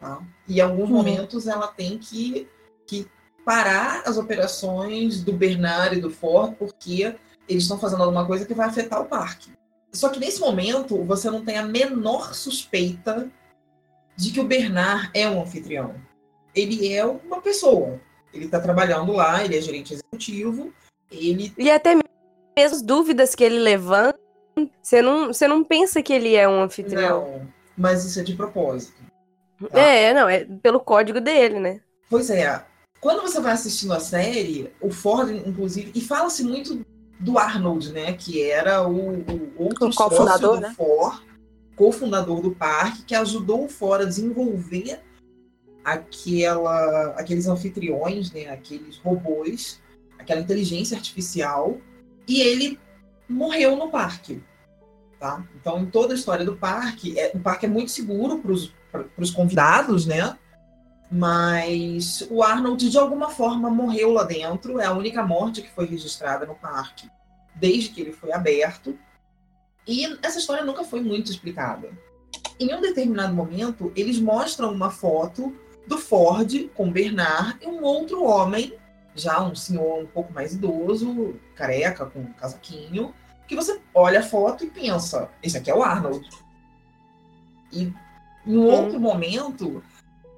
[0.00, 0.22] Tá?
[0.48, 0.96] E em alguns Uhum.
[0.96, 2.48] momentos ela tem que,
[2.86, 3.06] que
[3.44, 7.14] parar as operações do Bernard e do Ford, porque
[7.48, 9.50] eles estão fazendo alguma coisa que vai afetar o parque.
[9.92, 13.30] Só que nesse momento você não tem a menor suspeita
[14.16, 15.94] de que o Bernard é um anfitrião.
[16.54, 18.00] Ele é uma pessoa.
[18.32, 20.72] Ele está trabalhando lá, ele é gerente executivo,
[21.10, 22.06] ele E até mesmo
[22.56, 24.18] as dúvidas que ele levanta,
[24.82, 27.20] você não, você não pensa que ele é um anfitrião.
[27.20, 29.00] não, mas isso é de propósito.
[29.70, 29.80] Tá.
[29.80, 31.80] É, não, é pelo código dele, né?
[32.08, 32.64] Pois é.
[33.00, 36.84] Quando você vai assistindo a série, o Ford, inclusive, e fala-se muito
[37.18, 38.12] do Arnold, né?
[38.12, 40.74] Que era o, o outro O cofundador, do né?
[40.76, 41.22] Ford,
[41.74, 45.00] cofundador do parque, que ajudou o Ford a desenvolver
[45.84, 48.48] aquela, aqueles anfitriões, né?
[48.48, 49.80] Aqueles robôs,
[50.18, 51.78] aquela inteligência artificial,
[52.26, 52.78] e ele
[53.28, 54.42] morreu no parque.
[55.18, 55.42] Tá?
[55.58, 59.30] Então, em toda a história do parque, é, o parque é muito seguro para os
[59.30, 60.36] convidados, né?
[61.10, 64.80] Mas o Arnold, de alguma forma, morreu lá dentro.
[64.80, 67.08] É a única morte que foi registrada no parque
[67.54, 68.98] desde que ele foi aberto.
[69.86, 71.90] E essa história nunca foi muito explicada.
[72.58, 75.54] Em um determinado momento, eles mostram uma foto
[75.86, 78.74] do Ford com Bernard e um outro homem,
[79.14, 83.14] já um senhor um pouco mais idoso, careca, com um casaquinho,
[83.46, 86.28] que você olha a foto e pensa: esse aqui é o Arnold.
[87.72, 87.92] E
[88.46, 89.82] em um outro momento,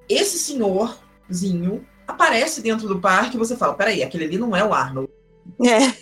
[0.09, 4.73] esse senhorzinho aparece dentro do parque e você fala: peraí, aquele ali não é o
[4.73, 5.09] Arnold.
[5.65, 5.93] É.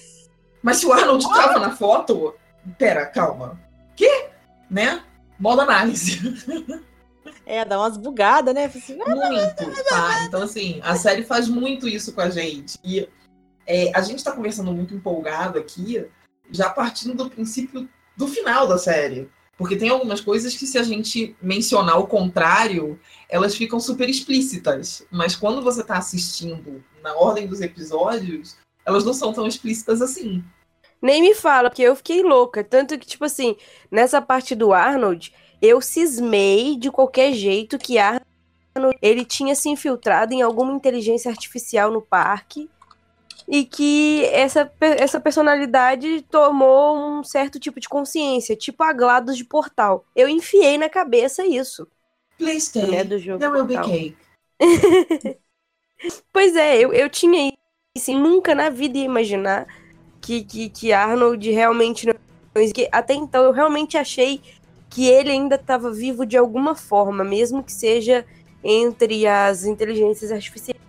[0.64, 2.34] Mas se o Arnold estava na foto,
[2.78, 3.60] pera, calma.
[3.96, 4.30] Que?
[4.70, 5.04] Né?
[5.40, 6.20] Modo análise.
[7.46, 8.66] É, dá umas bugadas, né?
[8.66, 10.26] Assim, ah, Muito, tá?
[10.26, 12.78] Então, assim, a série faz muito isso com a gente.
[12.84, 13.08] E
[13.66, 16.06] é, a gente tá conversando muito empolgado aqui,
[16.52, 19.30] já partindo do princípio do final da série.
[19.58, 25.06] Porque tem algumas coisas que, se a gente mencionar o contrário, elas ficam super explícitas.
[25.10, 30.44] Mas quando você tá assistindo na ordem dos episódios, elas não são tão explícitas assim.
[31.02, 32.64] Nem me fala, porque eu fiquei louca.
[32.64, 33.56] Tanto que, tipo assim,
[33.90, 38.26] nessa parte do Arnold, eu cismei de qualquer jeito que Arnold
[39.02, 42.70] ele tinha se infiltrado em alguma inteligência artificial no parque
[43.48, 49.46] e que essa, essa personalidade tomou um certo tipo de consciência, tipo a GLaDOS de
[49.46, 50.06] Portal.
[50.16, 51.88] Eu enfiei na cabeça isso.
[52.38, 53.04] Please stay.
[53.04, 53.40] do jogo.
[53.40, 54.18] There will be cake.
[56.32, 57.58] Pois é, eu, eu tinha isso,
[57.98, 59.66] assim, nunca na vida ia imaginar
[60.22, 62.14] que, que, que Arnold realmente não.
[62.72, 64.42] que Até então eu realmente achei
[64.90, 68.26] que ele ainda estava vivo de alguma forma, mesmo que seja
[68.64, 70.80] entre as inteligências artificiais.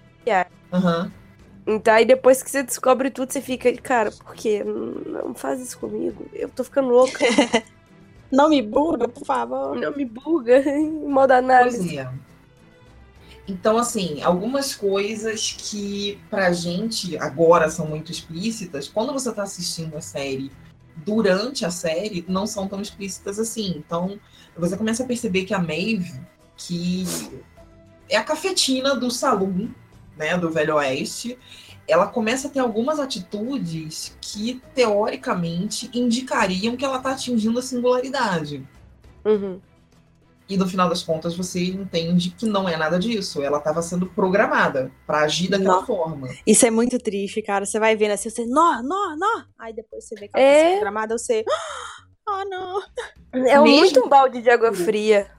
[0.72, 1.10] Aham.
[1.68, 4.64] Então aí depois que você descobre tudo, você fica, cara, por quê?
[4.64, 6.26] Não faz isso comigo.
[6.32, 7.18] Eu tô ficando louca.
[8.32, 9.76] Não me buga, por favor.
[9.76, 11.78] Não me buga em modo análise.
[11.78, 12.10] Pois é.
[13.46, 19.96] Então, assim, algumas coisas que pra gente agora são muito explícitas, quando você tá assistindo
[19.96, 20.50] a série
[20.96, 23.74] durante a série, não são tão explícitas assim.
[23.76, 24.18] Então,
[24.56, 26.20] você começa a perceber que a Maeve,
[26.56, 27.04] que
[28.08, 29.68] é a cafetina do saloon,
[30.18, 31.38] né, do Velho Oeste,
[31.86, 38.66] ela começa a ter algumas atitudes que, teoricamente, indicariam que ela tá atingindo a singularidade.
[39.24, 39.60] Uhum.
[40.48, 43.42] E no final das contas você entende que não é nada disso.
[43.42, 45.86] Ela estava sendo programada para agir daquela Não.
[45.86, 46.28] forma.
[46.46, 47.66] Isso é muito triste, cara.
[47.66, 49.44] Você vai vendo assim, você, nó, nó, nó.
[49.58, 50.54] Aí depois você vê que ela É.
[50.54, 51.44] tá sendo programada, você,
[52.26, 52.82] ah, não.
[53.32, 55.30] É Mesmo- muito um balde de água fria.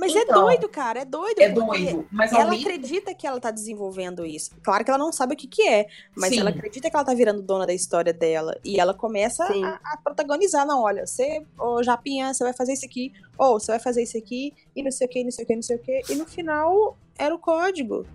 [0.00, 1.40] Mas é Então, doido, cara, é doido.
[1.40, 4.52] É porque doido, mas Ela mesmo acredita que ela tá desenvolvendo isso.
[4.62, 6.38] Claro que ela não sabe o que que é, mas Sim.
[6.40, 8.56] ela acredita que ela tá virando dona da história dela.
[8.64, 10.64] E ela começa a, a protagonizar.
[10.64, 14.16] Não, olha, você, ô Japinha, você vai fazer isso aqui, ou você vai fazer isso
[14.16, 16.02] aqui, e não sei o que, não sei o que, não sei o que.
[16.10, 18.06] E no final, era o código.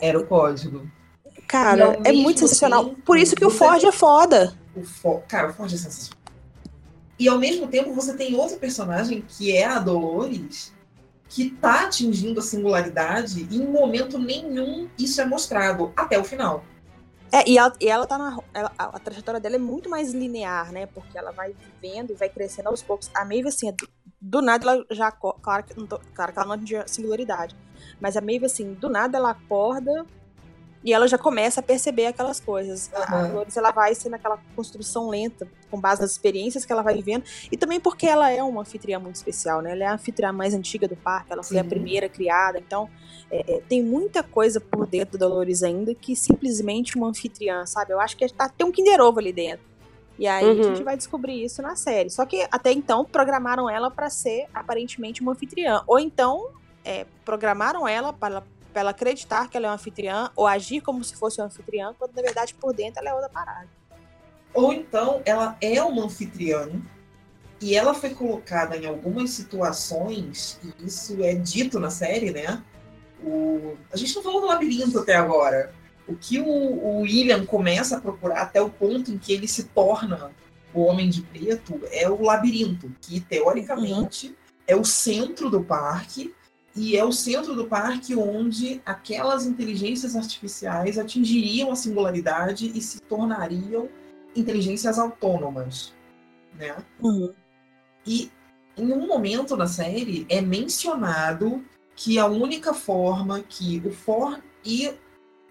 [0.00, 0.90] era o código.
[1.46, 2.86] Cara, é muito sensacional.
[2.86, 4.52] tempo, Por isso que o Ford é foda.
[4.74, 6.18] O Fo- Cara, o Ford é sensacional.
[7.16, 10.73] E ao mesmo tempo você tem outro personagem que é a Dolores,
[11.34, 16.64] que tá atingindo a singularidade e em momento nenhum isso é mostrado até o final.
[17.32, 18.38] É, e ela, e ela tá na.
[18.54, 20.86] ela- a, trajetória dela é muito mais linear, né?
[20.86, 23.10] Porque ela vai vivendo e vai crescendo aos poucos.
[23.12, 23.88] A Maeve, assim, é do,
[24.20, 25.10] do nada ela já.
[25.10, 27.56] Claro que, não tô- claro que ela não atingiu a singularidade.
[28.00, 30.06] Mas a Maeve, assim, do nada ela acorda
[30.84, 32.90] e ela já começa a perceber aquelas coisas.
[32.92, 33.26] A- A.
[33.28, 37.24] Dolores, ela vai sendo aquela construção lenta, com base nas experiências que ela vai vivendo.
[37.50, 39.72] E também porque ela é uma anfitriã muito especial, né?
[39.72, 41.68] Ela é a anfitriã mais antiga do parque, ela foi a Sim.
[41.70, 42.58] primeira criada.
[42.58, 42.88] Então,
[43.30, 47.92] é, é, tem muita coisa por dentro da Dolores ainda que simplesmente uma anfitriã, sabe?
[47.92, 49.64] Eu acho que tá, tem um Kinder Ovo ali dentro.
[50.18, 50.60] E aí Uhum.
[50.60, 52.08] a gente vai descobrir isso na série.
[52.10, 55.82] Só que até então programaram ela pra ser aparentemente uma anfitriã.
[55.88, 56.50] Ou então
[56.84, 58.42] é, programaram ela para
[58.74, 61.94] pra ela acreditar que ela é uma anfitriã ou agir como se fosse uma anfitriã,
[61.96, 63.68] quando na verdade por dentro ela é outra parada.
[64.52, 66.68] Ou então ela é uma anfitriã
[67.60, 72.62] e ela foi colocada em algumas situações, e isso é dito na série, né?
[73.22, 73.76] O...
[73.92, 75.72] A gente não falou do labirinto até agora.
[76.06, 79.64] O que o, o William começa a procurar até o ponto em que ele se
[79.64, 80.32] torna
[80.74, 86.34] o Homem de Preto é o labirinto, que teoricamente é o centro do parque
[86.76, 93.00] e é o centro do parque onde aquelas inteligências artificiais atingiriam a singularidade e se
[93.00, 93.88] tornariam
[94.34, 95.94] inteligências autônomas,
[96.54, 96.76] né?
[98.04, 98.30] E
[98.76, 104.92] em um momento da série é mencionado que a única forma que o Ford e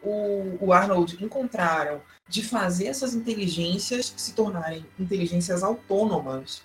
[0.04, 6.62] o, o Arnold encontraram de fazer essas inteligências se tornarem inteligências autônomas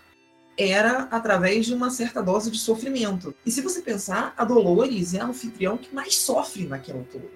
[0.59, 3.35] era através de uma certa dose de sofrimento.
[3.47, 7.31] E se você pensar, a Dolores é a anfitrião que mais sofre naquilo tudo.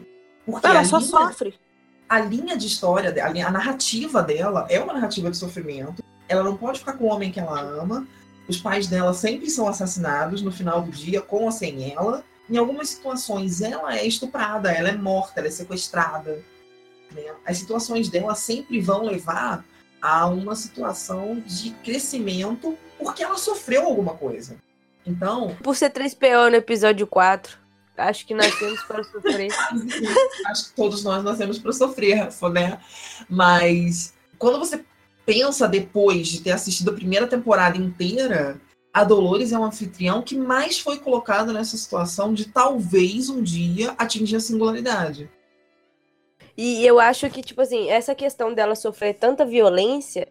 [0.45, 1.55] Porque Ela a só linha- sofre.
[2.09, 6.03] a linha de história, a, linha- a narrativa dela é uma narrativa de sofrimento.
[6.29, 8.07] Ela não pode ficar com o homem que ela ama.
[8.49, 12.25] Os pais dela sempre são assassinados no final do dia, com ou sem ela.
[12.51, 16.43] Em algumas situações, ela é estuprada, ela é morta, ela é sequestrada.
[17.15, 17.23] né?
[17.47, 19.65] As situações dela sempre vão levar
[20.03, 24.57] a uma situação de crescimento porque ela sofreu alguma coisa.
[25.07, 27.57] Então, Por ser 3PO no episódio 4,
[27.97, 29.49] acho que nascemos para sofrer.
[30.47, 32.81] Acho que todos nós nascemos para sofrer, né?
[33.29, 34.85] Mas quando você
[35.25, 38.61] pensa depois de ter assistido a primeira temporada inteira,
[38.93, 43.95] a Dolores é um anfitrião que mais foi colocado nessa situação de talvez um dia
[43.97, 45.31] atingir a singularidade.
[46.57, 50.29] E eu acho que, tipo assim, essa questão dela sofrer tanta violência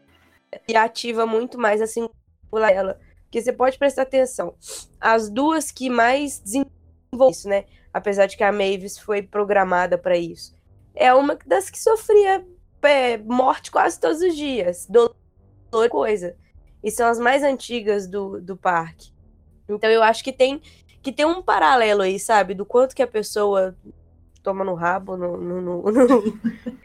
[0.68, 3.00] e ativa muito mais a singularidade dela.
[3.24, 4.56] Porque você pode prestar atenção.
[5.00, 7.66] As duas que mais desenvolvem isso, né?
[7.94, 10.54] Apesar de que a Mavis foi programada para isso.
[10.94, 12.46] É uma das que sofria
[12.82, 14.86] é, morte quase todos os dias.
[14.88, 16.36] Dolor coisa.
[16.84, 19.12] E são as mais antigas do, do parque.
[19.70, 20.62] Então eu acho que tem
[21.02, 22.54] que tem um paralelo aí, sabe?
[22.54, 23.76] Do quanto que a pessoa
[24.44, 26.40] toma no rabo, no, no- no- no-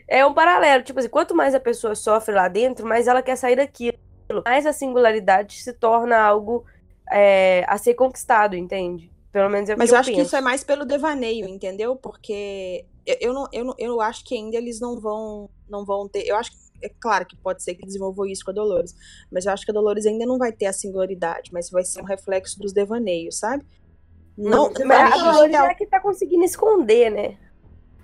[0.09, 3.37] É um paralelo, tipo assim, quanto mais a pessoa sofre lá dentro, mais ela quer
[3.37, 3.97] sair daquilo.
[4.45, 6.65] Mais a singularidade se torna algo
[7.13, 9.11] é, a ser conquistado, entende?
[9.33, 10.29] Pelo menos é o Mas que eu eu acho que penso.
[10.29, 11.95] isso é mais pelo devaneio, entendeu?
[11.97, 16.09] Porque eu, eu, não, eu, não, eu acho que ainda eles não vão, não vão
[16.09, 16.27] ter.
[16.27, 18.95] Eu acho que, é claro que pode ser que desenvolvam isso com a Dolores,
[19.31, 22.01] mas eu acho que a Dolores ainda não vai ter a singularidade, mas vai ser
[22.01, 23.65] um reflexo dos devaneios, sabe?
[24.37, 27.39] Não, Mas pra a Dolores é que tá conseguindo esconder, né?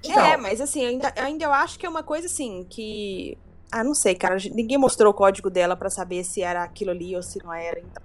[0.04, 3.38] Então, É, mas assim, ainda, ainda eu acho que é uma coisa assim que.
[3.70, 4.36] Ah, não sei, cara.
[4.52, 7.78] Ninguém mostrou o código dela pra saber se era aquilo ali ou se não era.
[7.78, 8.02] Então,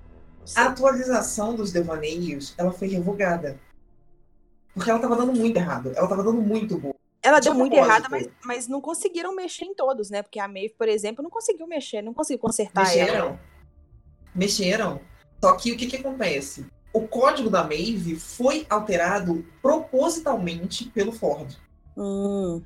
[0.56, 3.60] não a atualização dos devaneios, ela foi revogada.
[4.74, 5.92] Porque ela tava dando muito errado.
[5.96, 6.96] Ela tava dando muito boa.
[7.22, 10.22] Ela de deu muito errada, mas, mas não conseguiram mexer em todos, né?
[10.22, 13.06] Porque a Maeve, por exemplo, não conseguiu mexer, não conseguiu consertar ela.
[13.06, 13.40] Mexeram.
[14.34, 15.02] Mexeram.
[15.44, 16.66] Só que o que, que acontece?
[16.94, 21.58] O código da Maeve foi alterado propositalmente pelo Ford.
[21.98, 22.64] Hum,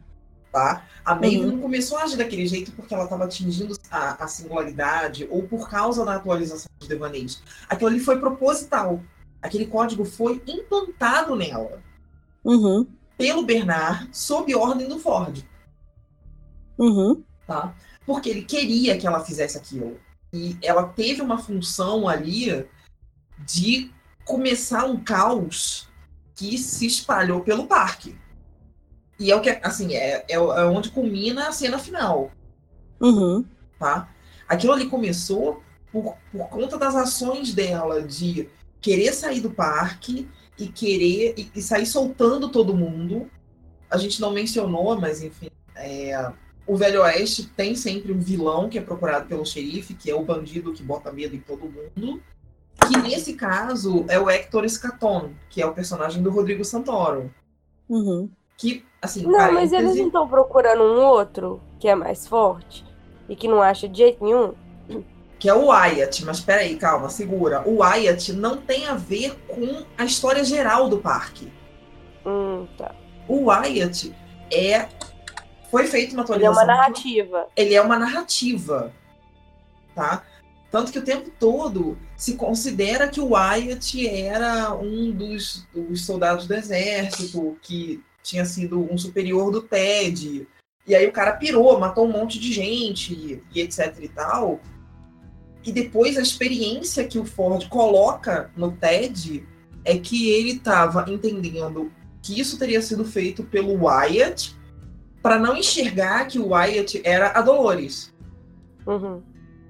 [0.51, 0.85] Tá?
[1.05, 1.51] A Maeve Uhum.
[1.53, 5.69] não começou a agir daquele jeito porque ela estava atingindo a, a singularidade ou por
[5.69, 7.41] causa da atualização dos devaneios.
[7.69, 9.01] Aquilo ali foi proposital.
[9.41, 11.81] Aquele código foi implantado nela
[12.43, 12.85] uhum,
[13.17, 15.41] pelo Bernard sob ordem do Ford.
[16.77, 17.75] uhum, tá?
[18.05, 19.99] Porque ele queria que ela fizesse aquilo.
[20.33, 22.67] E ela teve uma função ali
[23.37, 23.91] de
[24.25, 25.89] começar um caos
[26.35, 28.17] que se espalhou pelo parque.
[29.21, 32.31] E é o que, assim, é, é é onde culmina a cena final,
[32.99, 33.45] uhum.
[33.77, 34.09] tá?
[34.47, 38.49] Aquilo ali começou por, por conta das ações dela de
[38.81, 43.29] querer sair do parque e querer e, e sair soltando todo mundo.
[43.91, 46.31] A gente não mencionou, mas enfim, é,
[46.65, 50.25] o Velho Oeste tem sempre um vilão que é procurado pelo xerife, que é o
[50.25, 52.19] bandido que bota medo em todo mundo.
[52.87, 57.31] Que nesse caso é o Hector Escaton, que é o personagem do Rodrigo Santoro.
[57.87, 58.27] Uhum.
[58.61, 62.85] Que, assim, Não, mas eles parêntese- não estão procurando um outro que é mais forte
[63.27, 64.53] e que não acha de jeito nenhum.
[65.39, 67.67] que é o Wyatt, mas peraí, calma, segura.
[67.67, 71.51] O Wyatt não tem a ver com a história geral do parque.
[72.23, 72.93] Hum, tá.
[73.27, 74.13] O Wyatt
[74.53, 74.87] é.
[75.71, 76.63] Foi feita uma Ele é atualização.
[76.63, 77.47] uma narrativa.
[77.55, 78.93] Ele é uma narrativa.
[79.95, 80.21] Tá?
[80.69, 86.45] Tanto que o tempo todo se considera que o Wyatt era um dos, dos soldados
[86.47, 90.47] do exército, que tinha sido um superior do Ted.
[90.87, 94.59] E aí o cara pirou, matou um monte de gente e etc e tal.
[95.63, 99.47] E depois a experiência que o Ford coloca no Ted
[99.85, 104.55] é que ele estava entendendo que isso teria sido feito pelo Wyatt
[105.21, 108.11] para não enxergar que o Wyatt era a Dolores,
[108.85, 109.21] Uhum.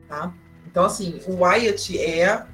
[0.08, 0.34] tá?
[0.66, 2.46] Então assim, o Wyatt é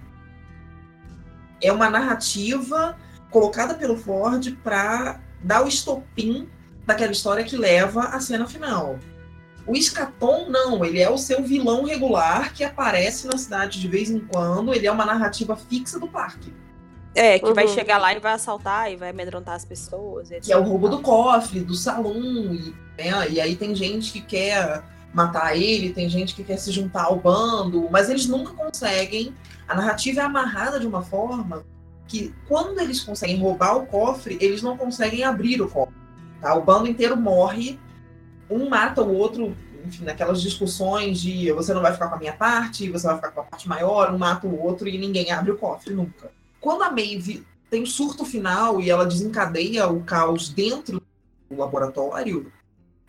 [1.61, 2.97] é uma narrativa
[3.31, 6.47] colocada pelo Ford para dar o estopim
[6.85, 8.97] daquela história que leva à cena final.
[9.65, 14.09] O Escaton, não, ele é o seu vilão regular que aparece na cidade de vez
[14.09, 16.53] em quando, ele é uma narrativa fixa do parque.
[17.13, 17.73] É, que vai Uhum.
[17.73, 20.29] chegar lá e vai assaltar e vai amedrontar as pessoas.
[20.41, 22.15] que é o roubo do cofre, do salão,
[22.53, 26.71] e, né, e aí tem gente que quer matar ele, tem gente que quer se
[26.71, 29.33] juntar ao bando, mas eles nunca conseguem.
[29.67, 31.65] A narrativa é amarrada de uma forma
[32.07, 35.95] que quando eles conseguem roubar o cofre, eles não conseguem abrir o cofre.
[36.41, 36.55] Tá?
[36.55, 37.79] O bando inteiro morre,
[38.49, 42.33] um mata o outro, enfim, naquelas discussões de você não vai ficar com a minha
[42.33, 45.51] parte, você vai ficar com a parte maior, um mata o outro e ninguém abre
[45.51, 46.31] o cofre nunca.
[46.59, 51.01] Quando a Maeve tem um surto final e ela desencadeia o caos dentro
[51.49, 52.51] do laboratório,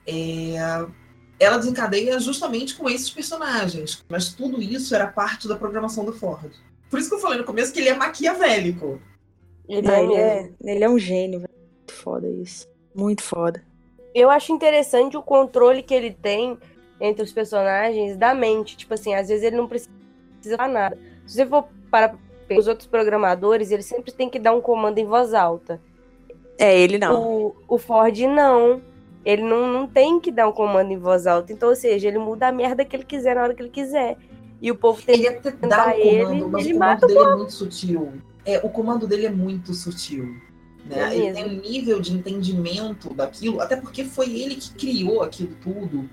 [0.07, 0.57] é,
[1.39, 4.05] ela desencadeia justamente com esses personagens.
[4.09, 6.53] Mas tudo isso era parte da programação do Ford.
[6.91, 9.01] Por isso que eu falei no começo que ele é maquiavélico.
[9.69, 11.53] Ele É, ele, é, ele é um gênio, velho.
[11.53, 12.67] Muito foda isso.
[12.95, 13.63] Muito foda.
[14.15, 16.59] Eu acho interessante o controle que ele tem
[17.01, 18.77] entre os personagens da mente.
[18.77, 19.91] Tipo assim, às vezes ele não precisa
[20.57, 20.99] falar nada.
[21.27, 22.17] Se você for para
[22.51, 25.81] os outros programadores, eles sempre têm que dar um comando em voz alta.
[26.59, 27.23] É, ele não.
[27.23, 28.83] O, o Ford não.
[29.25, 31.53] Ele não, não tem que dar um comando em voz alta.
[31.53, 34.17] Então, ou seja, ele muda a merda que ele quiser na hora que ele quiser.
[34.61, 37.19] E o povo tem Ele até dá o ele, comando, mas ele o comando dele
[37.19, 38.13] é muito sutil.
[38.45, 40.25] É, o comando dele é muito sutil.
[40.85, 41.15] Né?
[41.15, 45.55] É ele tem um nível de entendimento daquilo, até porque foi ele que criou aquilo
[45.63, 46.09] tudo.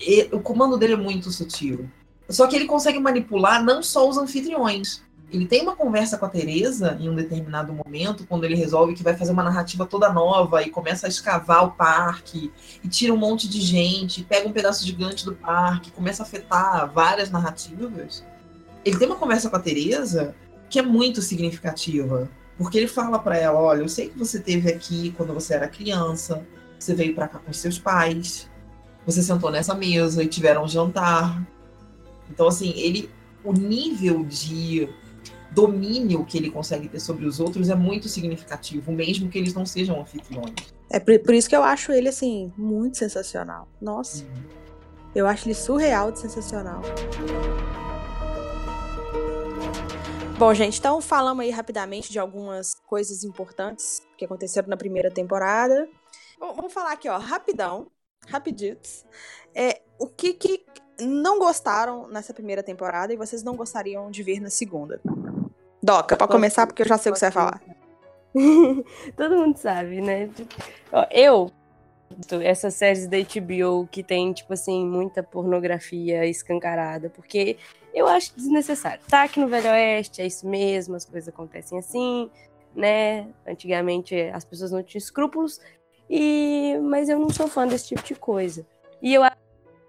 [0.00, 1.88] E o comando dele é muito sutil.
[2.28, 5.02] Só que ele consegue manipular não só os anfitriões.
[5.30, 9.02] Ele tem uma conversa com a Teresa em um determinado momento, quando ele resolve que
[9.02, 12.50] vai fazer uma narrativa toda nova e começa a escavar o parque
[12.82, 16.90] e tira um monte de gente, pega um pedaço gigante do parque, começa a afetar
[16.90, 18.24] várias narrativas.
[18.82, 20.34] Ele tem uma conversa com a Teresa
[20.70, 24.70] que é muito significativa, porque ele fala pra ela, olha, eu sei que você teve
[24.72, 26.42] aqui quando você era criança,
[26.78, 28.48] você veio pra cá com seus pais,
[29.04, 31.46] você sentou nessa mesa e tiveram um jantar.
[32.30, 33.10] Então assim, ele
[33.44, 34.88] o nível de
[35.58, 39.66] domínio que ele consegue ter sobre os outros é muito significativo, mesmo que eles não
[39.66, 40.54] sejam anfitriões.
[40.88, 43.66] É por, por isso que eu acho ele, assim, muito sensacional.
[43.80, 44.24] Nossa,
[45.16, 46.80] eu acho ele surreal de sensacional.
[50.38, 55.88] Bom, gente, então falamos aí rapidamente de algumas coisas importantes que aconteceram na primeira temporada.
[56.38, 57.90] Bom, Vamos falar aqui, ó, rapidão,
[58.28, 59.04] rapiditos.
[59.52, 60.64] É, o que que
[61.00, 65.00] não gostaram nessa primeira temporada e vocês não gostariam de ver na segunda?
[65.82, 67.60] Doca, pra começar, porque eu já sei o que você vai falar.
[69.16, 70.28] Todo mundo sabe, né?
[71.10, 71.50] Eu,
[72.42, 77.56] essas séries da HBO que tem, tipo assim, muita pornografia escancarada, porque
[77.94, 79.00] eu acho desnecessário.
[79.08, 82.30] Tá aqui no Velho Oeste, é isso mesmo, as coisas acontecem assim,
[82.74, 83.28] né?
[83.46, 85.60] Antigamente as pessoas não tinham escrúpulos,
[86.10, 88.66] e mas eu não sou fã desse tipo de coisa.
[89.00, 89.22] E eu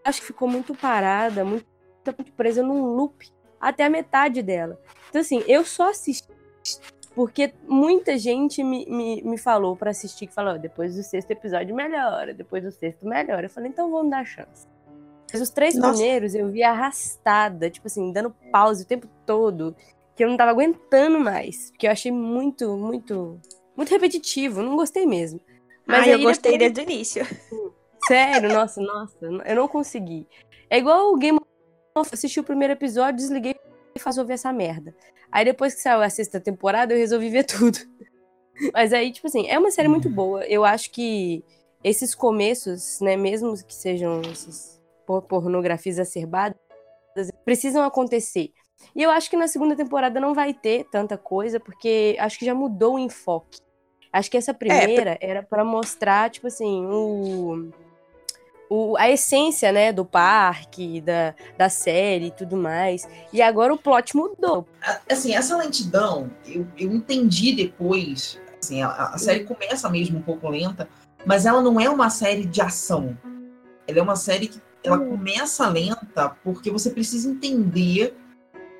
[0.05, 1.65] acho que ficou muito parada, muito,
[2.05, 3.27] muito presa num loop
[3.60, 4.80] até a metade dela.
[5.10, 6.28] Então, assim, eu só assisti
[7.16, 11.32] porque muita gente me, me, me falou pra assistir, que falou, "Ó, depois do sexto
[11.32, 13.47] episódio melhora, depois do sexto melhora.
[13.47, 14.68] Eu falei, então vamos dar chance.
[15.32, 15.93] Mas os três Nossa.
[15.93, 19.76] primeiros eu vi arrastada, tipo assim, dando pause o tempo todo,
[20.16, 21.72] que eu não tava aguentando mais.
[21.72, 23.39] Porque eu achei muito, muito,
[23.76, 25.39] muito repetitivo, não gostei mesmo.
[25.86, 27.26] Mas eu aí gostei depois- desde o início.
[28.07, 30.28] Sério, nossa, nossa, eu não consegui.
[30.70, 31.38] É igual o Game
[32.01, 33.55] assisti o primeiro episódio, desliguei
[33.95, 34.95] e faz ouvir essa merda.
[35.31, 37.77] Aí depois que saiu a sexta temporada, eu resolvi ver tudo.
[38.73, 40.45] Mas aí, tipo assim, é uma série muito boa.
[40.45, 41.43] Eu acho que
[41.83, 46.57] esses começos, né, mesmo que sejam esses por- pornografias exacerbadas,
[47.45, 48.51] precisam acontecer.
[48.95, 52.45] E eu acho que na segunda temporada não vai ter tanta coisa, porque acho que
[52.45, 53.59] já mudou o enfoque.
[54.11, 57.69] Acho que essa primeira era pra mostrar, tipo assim, o,
[58.70, 63.07] o- a essência, né, do parque, da, da série e tudo mais.
[63.34, 64.67] E agora o plot mudou.
[65.09, 68.39] Assim, essa lentidão, eu, eu entendi depois.
[68.61, 70.88] Assim, a, a série começa mesmo um pouco lenta,
[71.26, 73.17] mas ela não é uma série de ação.
[73.88, 78.15] Ela é uma série que ela começa lenta porque você precisa entender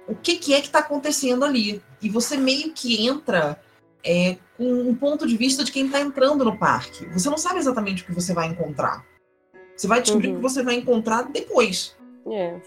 [0.08, 1.82] o que, que é que está acontecendo ali.
[2.02, 3.60] E você meio que entra
[4.04, 7.06] é, com um ponto de vista de quem está entrando no parque.
[7.08, 9.04] Você não sabe exatamente o que você vai encontrar.
[9.80, 10.34] Você vai descobrir Uhum.
[10.34, 11.96] o que você vai encontrar depois.
[12.30, 12.60] É.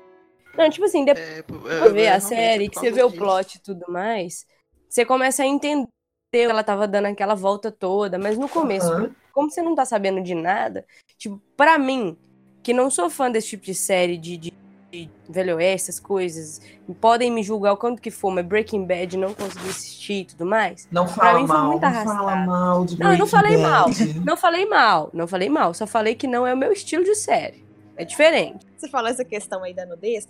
[0.57, 3.11] Não, tipo assim, depois É, você é, vê é, a série, que você vê o
[3.11, 3.23] disso.
[3.23, 4.47] plot e tudo mais,
[4.89, 5.89] você começa a entender
[6.33, 9.15] que ela tava dando aquela volta toda, mas no começo, Aham.
[9.31, 10.87] como você não tá sabendo de nada,
[11.19, 12.17] tipo, pra mim,
[12.63, 14.53] que não sou fã desse tipo de série de, de,
[14.93, 16.61] de Velho Oeste, essas coisas,
[17.01, 20.45] podem me julgar o quanto que for, mas Breaking Bad não consegui assistir e tudo
[20.45, 20.87] mais.
[20.93, 21.93] Não fala mim foi mal, não muito fala
[22.33, 22.47] arrastado.
[22.47, 23.87] mal de Não, eu não Breaking falei mal.
[23.87, 24.21] Bad.
[24.25, 27.15] Não falei mal, não falei mal, só falei que não é o meu estilo de
[27.15, 27.65] série.
[27.97, 28.67] É diferente.
[28.77, 30.29] Você falou essa questão aí da nudez,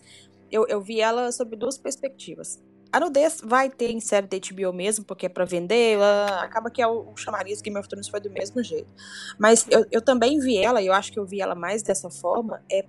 [0.50, 2.60] eu, eu vi ela sob duas perspectivas.
[2.92, 6.70] A nudez vai ter em série da HBO mesmo, porque é pra vender, ela- acaba
[6.70, 8.92] que é o, o chamariz Game of Thrones foi do mesmo jeito.
[9.38, 12.10] Mas eu, eu também vi ela, e eu acho que eu vi ela mais dessa
[12.10, 12.84] forma, é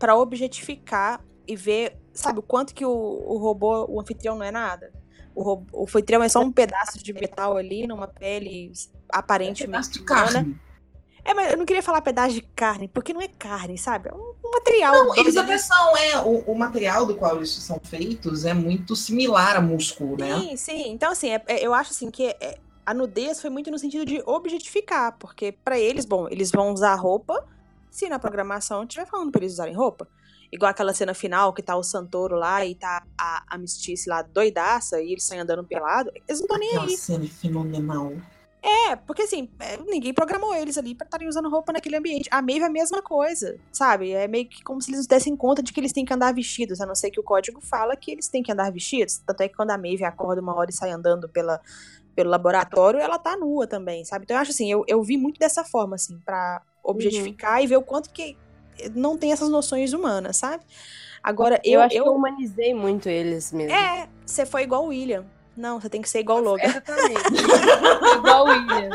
[0.00, 4.50] pra objetificar e ver, sabe, o quanto que o, o robô, o anfitrião não é
[4.50, 4.92] nada.
[5.34, 8.72] O, robô, o anfitrião é só um pedaço de metal ali, numa pele
[9.12, 10.32] aparentemente Pedaço de humana.
[10.32, 10.60] carne.
[11.22, 14.08] É, mas eu não queria falar pedaço de carne, porque não é carne, sabe?
[14.08, 14.94] É um, um material.
[14.94, 16.18] Não, eles até são, é.
[16.22, 20.40] O, o material do qual eles são feitos é muito similar a músculo, né?
[20.40, 20.90] Sim, sim.
[20.92, 24.06] Então, assim, é- é- eu acho assim que é- a nudez foi muito no sentido
[24.06, 27.46] de objetificar, porque pra eles, bom, eles vão usar roupa
[27.90, 30.08] se na programação estiver falando pra eles usarem roupa.
[30.52, 34.22] Igual aquela cena final que tá o Santoro lá e tá a, a Mistice lá
[34.22, 36.10] doidaça e eles saem andando pelado.
[36.26, 36.96] Eles não estão nem aí.
[36.96, 38.12] cena fenomenal.
[38.62, 42.28] É, porque assim, é, ninguém programou eles ali pra estarem usando roupa naquele ambiente.
[42.30, 44.10] A Maeve é a mesma coisa, sabe?
[44.10, 46.80] É meio que como se eles dessem conta de que eles têm que andar vestidos,
[46.80, 49.18] a não ser que o código fala que eles têm que andar vestidos.
[49.18, 51.58] Tanto é que quando a Maeve acorda uma hora e sai andando pela,
[52.14, 54.24] pelo laboratório, ela tá nua também, sabe?
[54.24, 57.76] Então eu acho assim, eu, eu vi muito dessa forma, assim, pra objetificar e ver
[57.76, 58.36] o quanto que
[58.94, 60.64] não tem essas noções humanas, sabe?
[61.22, 61.80] Agora, Eu, eu.
[61.82, 63.72] acho eu, que eu humanizei muito eles mesmo.
[63.74, 65.24] É, você foi igual o William.
[65.56, 66.64] Não, você tem que ser igual o Logan.
[66.64, 67.20] Exatamente.
[68.16, 68.90] Igual o William.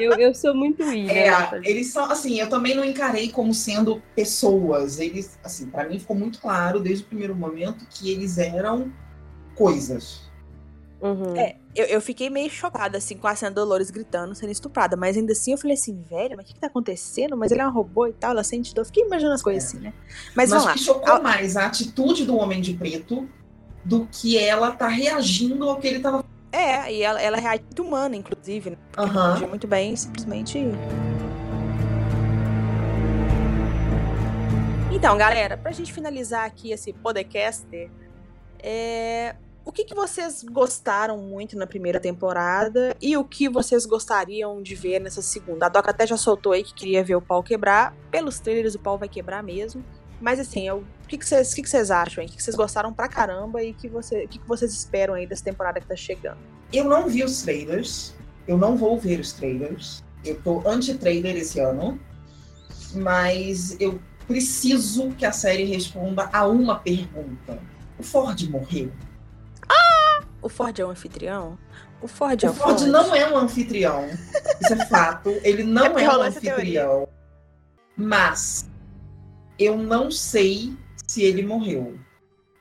[0.00, 1.12] Eu, eu sou muito William.
[1.12, 4.98] É, eles são, assim, eu também não encarei como sendo pessoas.
[4.98, 8.92] Eles, assim, pra mim ficou muito claro desde o primeiro momento que eles eram
[9.54, 10.27] coisas.
[11.00, 11.36] Uhum.
[11.36, 14.96] É, eu, eu fiquei meio chocada, assim, com a cena Dolores gritando, sendo estuprada.
[14.96, 17.36] Mas ainda assim eu falei assim, velho, mas o que, que tá acontecendo?
[17.36, 18.84] Mas ele é um robô e tal, ela sente dor.
[18.84, 19.66] Fiquei imaginando as coisas É.
[19.66, 19.92] assim, né?
[20.34, 20.72] Mas Mas vamos o lá.
[20.74, 21.20] que chocou Ah.
[21.20, 23.28] mais a atitude do Homem de Preto
[23.84, 27.82] do que ela tá reagindo ao que ele tava É, e ela, ela reage muito
[27.84, 28.76] humana, inclusive, né?
[28.96, 30.58] Reagiu muito bem, simplesmente.
[34.90, 37.66] Então, galera, pra gente finalizar aqui esse podcast,
[38.60, 39.36] é...
[39.68, 44.74] o que, que vocês gostaram muito na primeira temporada e o que vocês gostariam de
[44.74, 45.66] ver nessa segunda?
[45.66, 47.94] A Doca até já soltou aí que queria ver o pau quebrar.
[48.10, 49.84] Pelos trailers, o pau vai quebrar mesmo.
[50.22, 51.68] Mas assim, o que, vocês, que, que?
[51.68, 55.12] O que, que vocês gostaram pra caramba e que você, o que, que vocês esperam
[55.12, 56.38] aí dessa temporada que tá chegando?
[56.72, 58.14] Eu não vi os trailers.
[58.46, 60.02] Eu não vou ver os trailers.
[60.24, 62.00] Eu tô anti-trailer esse ano.
[62.94, 67.60] Mas eu preciso que a série responda a uma pergunta.
[67.98, 68.90] O Ford morreu?
[70.40, 71.58] O Ford é um anfitrião?
[72.00, 74.08] O Ford é O o Ford não é um anfitrião.
[74.60, 75.30] Isso é fato.
[75.42, 77.08] Ele É não porque é, um anfitrião.
[77.96, 78.68] Mas
[79.58, 80.72] eu não sei
[81.06, 81.98] se ele morreu.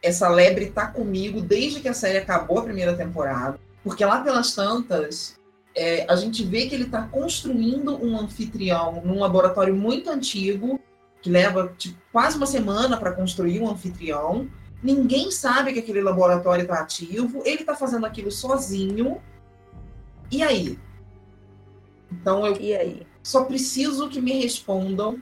[0.01, 3.59] Essa lebre tá comigo desde que a série acabou a primeira temporada.
[3.83, 5.37] Porque lá pelas tantas,
[5.75, 10.79] é, a gente vê que ele tá construindo um anfitrião num laboratório muito antigo,
[11.21, 14.47] que leva tipo, quase uma semana para construir um anfitrião.
[14.81, 17.41] Ninguém sabe que aquele laboratório está ativo.
[17.45, 19.21] Ele está fazendo aquilo sozinho.
[20.31, 20.79] E aí?
[22.11, 23.07] Então eu E aí?
[23.23, 25.21] só preciso que me respondam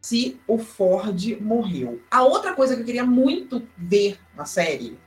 [0.00, 2.00] se o Ford morreu.
[2.10, 4.98] A outra coisa que eu queria muito ver na série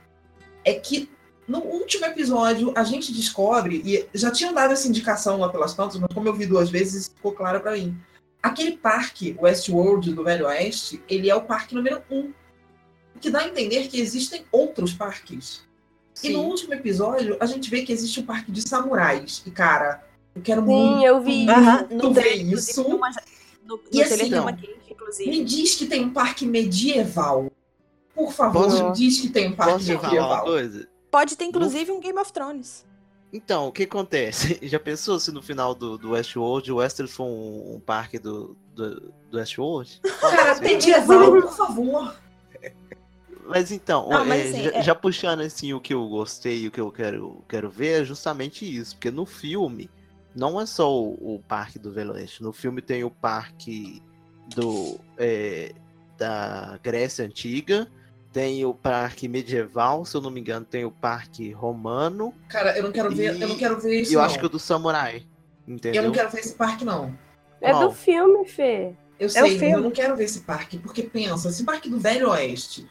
[0.64, 1.08] é que
[1.46, 5.98] no último episódio a gente descobre, e já tinham dado essa indicação lá pelas tantas,
[5.98, 7.98] mas como eu vi duas vezes, ficou claro para mim.
[8.42, 12.32] Aquele parque Westworld do Velho Oeste, ele é o parque número um.
[13.18, 15.66] O que dá a entender que existem outros parques.
[16.22, 19.42] E no último episódio, a gente vê que existe um parque de samurais.
[19.44, 20.04] E, cara,
[20.36, 21.48] eu quero muito Sim, eu vi.
[21.48, 22.82] Aham, tu no vê isso?
[22.84, 23.00] No,
[23.64, 24.30] no E assim,
[24.88, 25.30] inclusive.
[25.30, 27.50] Me diz que tem um parque medieval.
[28.14, 30.44] Por favor, Posso- me diz que tem um parque Posso te falar uma medieval.
[30.44, 30.88] coisa?
[31.10, 32.86] Pode ter, inclusive, um Game of Thrones.
[33.32, 34.58] Então, o que acontece?
[34.62, 38.56] Já pensou se no final do, do Westworld o Westeros for um, um parque do,
[38.74, 40.00] do, do Westworld?
[40.20, 40.62] Cara, Sim.
[40.62, 42.16] medieval, por favor.
[43.48, 46.62] Mas então, Não, mas é, assim, já, é- já puxando assim o que eu gostei
[46.62, 48.94] e o que eu quero, quero ver é justamente isso.
[48.94, 49.88] Porque no filme,
[50.34, 52.42] não é só o, o parque do Velho Oeste.
[52.42, 54.02] No filme tem o parque
[54.54, 55.74] do, é,
[56.18, 57.90] da Grécia Antiga,
[58.32, 62.82] tem o parque medieval, se eu não me engano, tem o parque romano, Cara, eu
[62.82, 64.12] não quero ver, E- eu não quero ver isso.
[64.12, 64.26] e eu não.
[64.26, 65.24] acho que o do samurai.
[65.66, 66.02] Entendeu?
[66.02, 67.16] Eu não quero ver esse parque, não.
[67.60, 67.88] É Qual?
[67.88, 68.94] do filme, Fê.
[69.18, 69.72] Eu sei, mas filme.
[69.72, 72.86] eu não quero ver esse parque, porque pensa, esse parque do Velho Oeste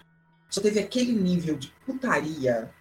[0.50, 2.72] já teve aquele nível de putaria.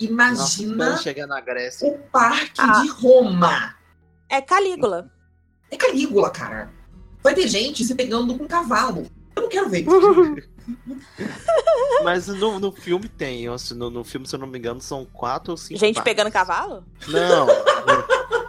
[0.00, 1.88] Nossa, Imagina chegar na Grécia.
[1.88, 2.80] o parque Ah.
[2.82, 3.74] de Roma.
[4.28, 5.10] É Calígula.
[5.70, 6.72] É Calígula, cara.
[7.22, 9.06] Vai ter gente se pegando com cavalo.
[9.36, 10.50] Eu não quero ver isso.
[12.04, 13.46] Mas no, no filme tem,
[13.76, 15.78] no, no filme, se eu não me engano, são quatro ou cinco.
[15.78, 16.10] Gente parques.
[16.12, 16.84] pegando cavalo?
[17.08, 17.46] Não,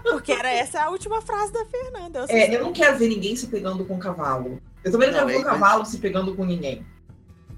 [0.03, 2.19] Porque era essa a última frase da Fernanda.
[2.19, 4.61] Eu É, eu não quero ver ninguém se pegando com cavalo.
[4.83, 6.85] Eu também não, Não, quero ver é- o cavalo se pegando com ninguém.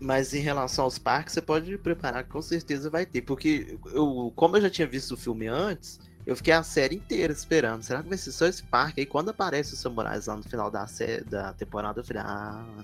[0.04, 3.22] Mas em relação aos parques, você pode preparar com certeza vai ter.
[3.22, 7.32] Porque eu, como eu já tinha visto o filme antes, eu fiquei a série inteira
[7.32, 7.84] esperando.
[7.84, 9.00] Será que vai ser só esse parque?
[9.00, 12.84] Aí quando aparece os samurais lá no final da, série, da temporada, eu falei, ah,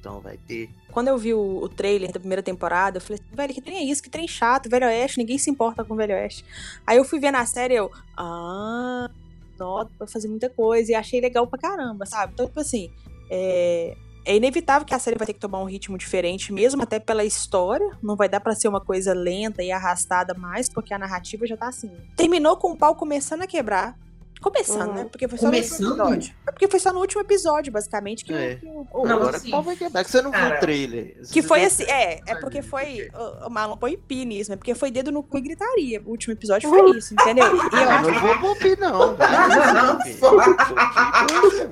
[0.00, 0.68] então vai ter.
[0.90, 3.84] Quando eu vi o, o trailer da primeira temporada, eu falei, velho, que trem é
[3.84, 4.02] isso?
[4.02, 6.44] Que trem chato, Velho Oeste, ninguém se importa com Velho Oeste.
[6.84, 9.08] Aí eu fui ver na série, eu, ah,
[9.56, 12.32] nossa, vai fazer muita coisa, e achei legal pra caramba, sabe?
[12.32, 12.90] Então, tipo assim,
[13.30, 16.98] é, é inevitável que a série vai ter que tomar um ritmo diferente, mesmo até
[16.98, 17.88] pela história.
[18.02, 21.56] Não vai dar pra ser uma coisa lenta e arrastada mais, porque a narrativa já
[21.56, 21.90] tá assim.
[22.16, 23.96] Terminou com o pau começando a quebrar.
[24.42, 24.94] Começando, Uhum.
[24.94, 25.04] né?
[25.10, 26.00] Porque foi só no último Começando?
[26.00, 26.34] episódio.
[26.46, 28.56] É porque foi só no último episódio, basicamente, que, o- É.
[28.56, 30.04] que o, o- Não, Agora assim, qual vai quebrar?
[30.04, 31.16] Que você não viu cara, o trailer.
[31.32, 33.08] que Você foi viu- assim, é, é porque foi.
[33.14, 34.56] O, o Marlon põe pi nisso, né?
[34.56, 36.02] Porque foi dedo no cu e gritaria.
[36.04, 37.46] O último episódio foi isso, entendeu?
[37.46, 39.16] E eu acho não vou bombir, não.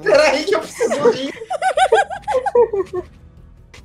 [0.02, 1.34] Peraí que eu preciso rir.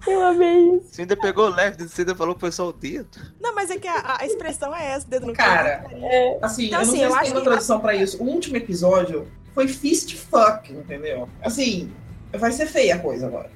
[0.08, 0.88] Eu amei isso.
[0.92, 3.18] Você ainda pegou leve, você ainda falou que foi só o dedo.
[3.42, 5.34] Não, mas é que a, a expressão é essa, dedo no.
[5.34, 6.38] Cara, gritaria.
[6.42, 8.22] Assim, Então, eu não assim, sei eu se acho tem uma que- tradução pra isso.
[8.24, 11.28] O último episódio foi fist fuck, entendeu?
[11.42, 11.92] Assim,
[12.34, 13.50] vai ser feia a coisa agora.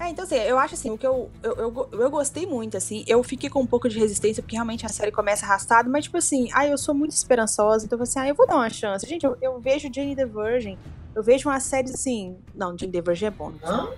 [0.00, 3.04] É, então assim, eu acho assim, o que eu, eu, eu, eu gostei muito, assim,
[3.06, 6.16] eu fiquei com um pouco de resistência, porque realmente a série começa arrastada, mas tipo
[6.18, 9.06] assim, ah, eu sou muito esperançosa, então assim, ah, eu vou dar uma chance.
[9.06, 10.76] Gente, eu, eu vejo Jane the Virgin,
[11.14, 12.36] eu vejo uma série assim.
[12.52, 13.52] Não, Jane the Virgin é bom.
[13.62, 13.88] não Hã?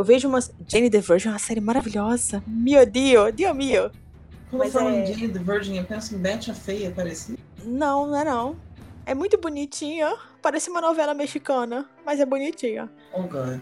[0.00, 0.38] Eu vejo uma.
[0.66, 2.42] Jane the Virgin é uma série maravilhosa.
[2.46, 3.90] Meu Dio, Dio mio.
[4.48, 7.36] Quando Mas falam é- em Jane the Virgin, eu penso em Betty a Feia, parecia.
[7.64, 8.56] Não, não é não.
[9.04, 10.16] É muito bonitinha.
[10.40, 12.90] Parece uma novela mexicana, mas é bonitinha.
[13.12, 13.60] Oh, God.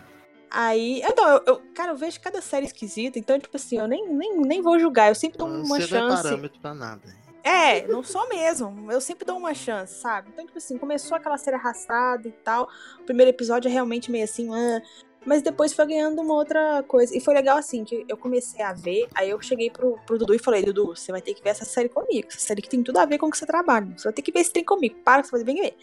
[0.49, 4.09] Aí, então, eu, eu- cara, eu vejo cada série esquisita, então, tipo assim, eu nem,
[4.09, 6.23] nem, nem vou julgar, eu sempre dou uma Você não é chance.
[6.23, 7.03] parâmetro pra nada.
[7.43, 8.91] É, não sou mesmo.
[8.93, 10.29] Eu sempre dou uma chance, sabe?
[10.33, 12.69] Então, tipo assim, começou aquela série arrastada e tal.
[13.01, 14.83] O primeiro episódio é realmente meio assim, ah,
[15.25, 17.17] Mas depois foi ganhando uma outra coisa.
[17.17, 20.35] E foi legal assim, que eu comecei a ver, aí eu cheguei pro, pro Dudu
[20.35, 22.29] e falei, Dudu, você vai ter que ver essa série comigo.
[22.29, 23.87] Essa série que tem tudo a ver com o que você trabalha.
[23.97, 24.97] Você vai ter que ver esse trem comigo.
[25.05, 25.77] Para que você vai vem ver.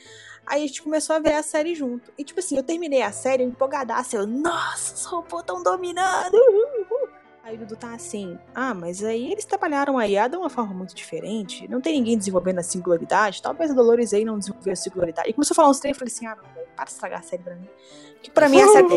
[0.45, 2.11] Aí a gente começou a ver a série junto.
[2.17, 4.17] E tipo assim, eu terminei a série empolgadaça.
[4.17, 6.33] Eu, nossa, os robôs tão dominando.
[6.33, 7.04] Uhul, uhul.
[7.45, 10.73] Aí o Dudu tá assim, ah, mas aí eles trabalharam a IA de uma forma
[10.73, 11.67] muito diferente.
[11.67, 13.39] Não tem ninguém desenvolvendo a singularidade.
[13.39, 15.29] Talvez a Dolores aí não desenvolveu a singularidade.
[15.29, 16.43] E começou a falar uns três, eu falei assim, ah, não,
[16.75, 17.69] para de estragar a série pra mim.
[18.23, 18.87] Que pra mim a série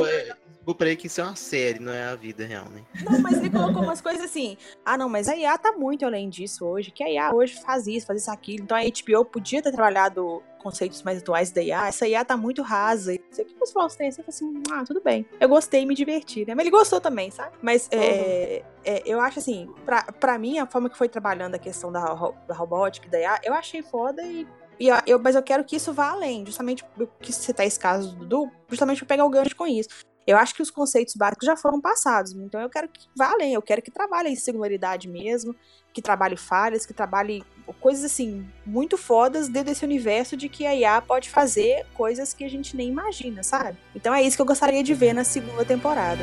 [0.69, 0.79] tem...
[0.79, 2.83] Desculpa aí que isso é uma série, não é a vida real, né?
[3.03, 4.57] Não, mas ele colocou umas coisas assim.
[4.85, 6.91] Ah, não, mas a IA tá muito além disso hoje.
[6.91, 8.65] Que a IA hoje faz isso, faz isso, aquilo.
[8.65, 11.89] Então a HBO podia ter trabalhado conceitos mais atuais da IA.
[11.89, 13.15] Essa IA tá muito rasa.
[13.15, 15.25] E você que você falou assim, você falou assim, ah, tudo bem.
[15.41, 16.55] Eu gostei e me diverti, né?
[16.55, 17.57] Mas ele gostou também, sabe?
[17.63, 21.59] Mas é, é, eu acho assim, pra, pra mim, a forma que foi trabalhando a
[21.59, 22.05] questão da,
[22.47, 24.47] da robótica e da IA, eu achei foda e.
[24.79, 28.15] e eu, mas eu quero que isso vá além, justamente eu quis citar esse caso
[28.15, 29.89] do Dudu, justamente pra pegar o gancho com isso.
[30.29, 33.55] Eu acho que os conceitos básicos já foram passados, então eu quero que vá além,
[33.55, 35.57] eu quero que trabalhe em singularidade mesmo,
[35.91, 37.43] que trabalhe falhas, que trabalhe
[37.81, 42.45] coisas assim, muito fodas dentro desse universo de que a IA pode fazer coisas que
[42.45, 43.79] a gente nem imagina, sabe?
[43.95, 46.23] Então é isso que eu gostaria de ver na segunda temporada.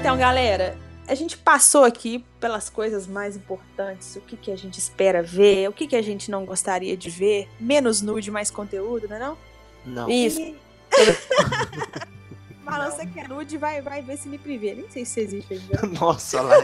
[0.00, 0.74] Então, galera,
[1.06, 5.68] a gente passou aqui pelas coisas mais importantes, o que, que a gente espera ver,
[5.68, 9.18] o que, que a gente não gostaria de ver, menos nude, mais conteúdo, não é
[9.18, 9.38] não?
[9.84, 10.10] Não.
[10.10, 10.40] Isso.
[10.96, 14.74] E- Marlon, você quer nude, vai, vai ver se me privê.
[14.74, 15.86] Nem sei se existe ainda.
[16.00, 16.54] Nossa, lá.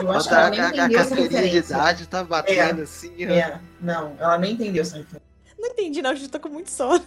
[0.00, 2.82] Eu acho que a, ela nem a, a entendeu essa carteirinha de idade tá batendo
[2.82, 3.12] assim.
[3.26, 3.30] ó.
[3.30, 5.20] É, não, ela nem entendeu essa referência.
[5.58, 7.04] Não entendi, não, gente, tô com muito sono.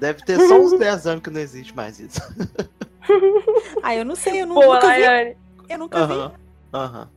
[0.00, 2.20] Deve ter só uns 10 anos que não existe mais isso.
[3.82, 5.36] Ah, eu não sei, eu nu- Boa, nunca vi.
[5.68, 5.72] Laiane.
[5.72, 6.44] Eu nunca vi.
[6.72, 7.10] Aham.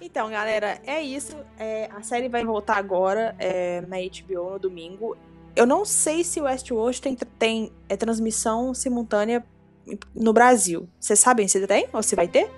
[0.00, 1.36] Então, galera, é isso.
[1.58, 5.16] É, a série vai voltar agora é, na HBO no domingo.
[5.54, 9.44] Eu não sei se o Westworld tem, tem é, transmissão simultânea
[10.14, 10.88] no Brasil.
[11.00, 12.50] Vocês sabem se tem ou se vai ter?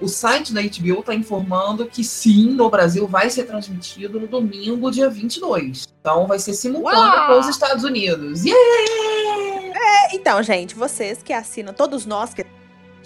[0.00, 4.90] O site da HBO está informando que sim, no Brasil vai ser transmitido no domingo,
[4.90, 5.86] dia 22.
[6.00, 7.26] Então vai ser simultâneo Uau!
[7.26, 8.44] para os Estados Unidos.
[8.44, 9.78] Yeah!
[9.78, 12.44] É, então, gente, vocês que assinam, todos nós que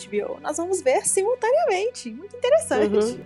[0.06, 2.10] HBO, nós vamos ver simultaneamente.
[2.10, 2.94] Muito interessante.
[2.94, 3.20] Uhum.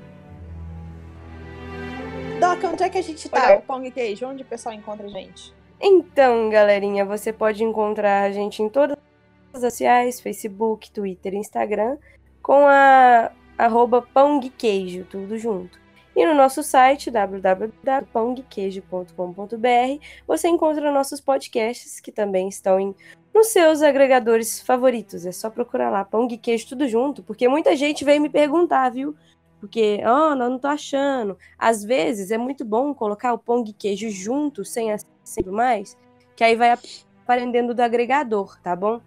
[2.41, 3.47] Doc, onde é que a gente tá?
[3.47, 3.59] Olha.
[3.59, 5.55] O Pong Queijo, onde o pessoal encontra a gente?
[5.81, 11.99] Então, galerinha, você pode encontrar a gente em todas as redes sociais, Facebook, Twitter, Instagram,
[12.43, 15.81] com a arroba pãoguequeijo, tudo junto.
[16.15, 22.95] E no nosso site, www.pãoguequeijo.com.br, você encontra nossos podcasts, que também estão em,
[23.35, 25.25] nos seus agregadores favoritos.
[25.27, 28.91] É só procurar lá, Pão e Queijo, tudo junto, porque muita gente veio me perguntar,
[28.91, 29.15] viu?
[29.63, 31.39] Porque, ah, não, não tô achando.
[31.57, 35.97] Às vezes é muito bom colocar o pão e queijo junto, sem acento mais,
[36.35, 36.77] que aí vai
[37.25, 39.01] aprendendo do agregador, tá bom?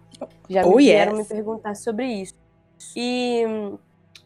[0.48, 1.28] Já me Oh, vieram yes.
[1.28, 2.34] me perguntar sobre isso.
[2.96, 3.44] E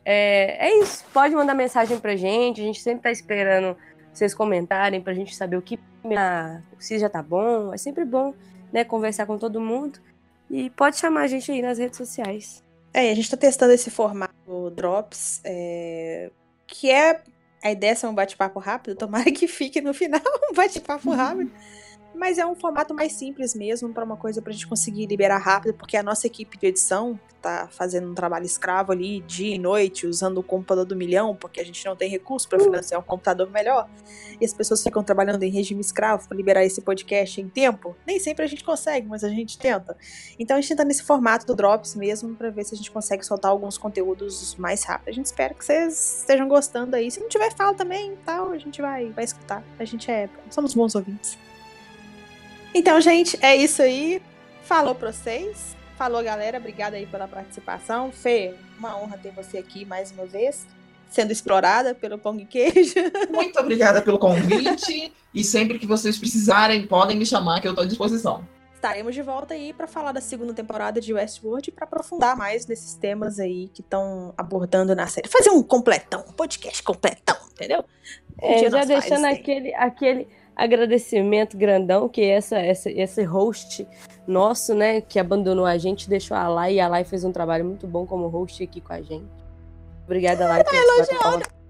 [0.05, 1.05] é, é isso.
[1.13, 2.61] Pode mandar mensagem pra gente.
[2.61, 3.77] A gente sempre tá esperando
[4.13, 5.81] vocês comentarem pra gente saber o que
[6.17, 7.75] ah, se já tá bom.
[7.75, 8.35] É sempre bom,
[8.73, 10.01] né, conversar com todo mundo.
[10.51, 12.63] E pode chamar a gente aí nas redes sociais.
[12.93, 16.31] É, a gente tá testando esse formato Drops, é,
[16.67, 17.23] que é.
[17.63, 21.53] A ideia é ser um bate-papo rápido, tomara que fique no final um bate-papo rápido.
[22.15, 25.75] Mas é um formato mais simples mesmo, para uma coisa pra gente conseguir liberar rápido,
[25.75, 30.07] porque a nossa equipe de edição tá fazendo um trabalho escravo ali, dia e noite,
[30.07, 33.49] usando o computador do milhão, porque a gente não tem recurso para financiar um computador
[33.51, 33.89] melhor.
[34.41, 37.97] E as pessoas ficam trabalhando em regime escravo para liberar esse podcast em tempo.
[38.07, 39.97] Nem sempre a gente consegue, mas a gente tenta.
[40.39, 43.25] Então a gente tenta nesse formato do Drops mesmo, para ver se a gente consegue
[43.25, 45.09] soltar alguns conteúdos mais rápido.
[45.09, 47.11] A gente espera que vocês estejam gostando aí.
[47.11, 49.65] Se não tiver fala também, tal, a gente vai, vai escutar.
[49.79, 50.29] A gente é.
[50.51, 51.39] Somos bons ouvintes.
[52.75, 54.23] Então, gente, é isso aí.
[54.63, 55.77] Falou pra vocês.
[55.97, 56.59] Falou, galera.
[56.59, 58.11] Obrigada aí pela participação.
[58.13, 60.67] Fê, uma honra ter você aqui mais uma vez,
[61.11, 62.95] sendo explorada pelo Pão e Queijo.
[63.33, 65.13] Muito obrigada pelo convite.
[65.35, 68.47] e sempre que vocês precisarem, podem me chamar, que eu estou à disposição.
[68.75, 72.67] Estaremos de volta aí para falar da segunda temporada de Westworld e para aprofundar mais
[72.67, 75.29] nesses temas aí que estão abordando na série.
[75.29, 77.85] Fazer um completão, um podcast completão, entendeu?
[78.43, 83.87] Um É, dia já deixando aquele, aquele agradecimento grandão que essa, essa, esse host
[84.27, 87.65] nosso, né, que abandonou a gente, deixou a Lai, e a Lai fez um trabalho
[87.65, 89.29] muito bom como host aqui com a gente.
[90.05, 90.65] Obrigada, Lai.
[90.65, 91.61] por esse bate-papo.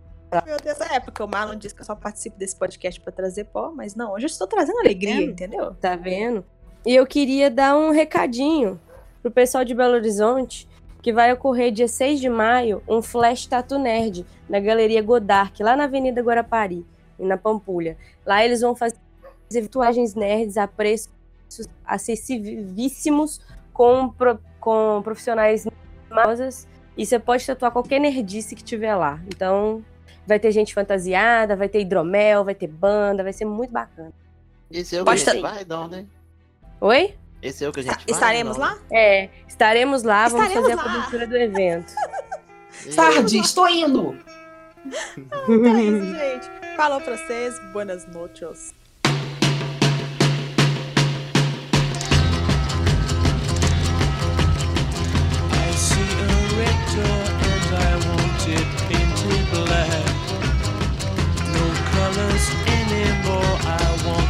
[0.46, 3.44] Meu Deus, é porque o Marlon disse que eu só participo desse podcast para trazer
[3.44, 5.30] pó, mas não, hoje eu estou trazendo alegria, vendo?
[5.32, 5.74] entendeu?
[5.74, 6.44] Tá vendo?
[6.86, 8.80] E eu queria dar um recadinho
[9.20, 10.68] pro pessoal de Belo Horizonte,
[11.02, 15.76] que vai ocorrer dia 6 de maio, um Flash Tatu Nerd, na Galeria Godard, lá
[15.76, 16.86] na Avenida Guarapari,
[17.20, 17.96] e na Pampulha.
[18.24, 18.96] Lá eles vão fazer
[19.52, 21.10] virtuagens nerds a preços
[21.84, 23.40] acessivíssimos
[23.72, 25.66] com, pro, com profissionais
[26.08, 26.66] famosas
[26.96, 29.20] e você pode tatuar qualquer nerdice que tiver lá.
[29.26, 29.84] Então,
[30.26, 34.12] vai ter gente fantasiada, vai ter hidromel, vai ter banda, vai ser muito bacana.
[34.70, 36.06] Esse é o Pode que a gente vai, não, né?
[36.80, 37.14] Oi?
[37.42, 38.04] Esse é o que a gente vai.
[38.06, 38.78] Estaremos não, lá?
[38.92, 40.94] É, estaremos lá, vamos Estaremos fazer a lá.
[40.94, 41.92] cobertura do evento.
[42.70, 44.16] Sardi, estou indo!
[45.16, 46.59] Então é isso, gente.
[46.80, 47.58] Falou pra vocês.
[47.74, 48.72] Buenas noches.
[55.76, 60.06] See a red door and I want it painted black.
[61.52, 64.29] No colors anymore, I want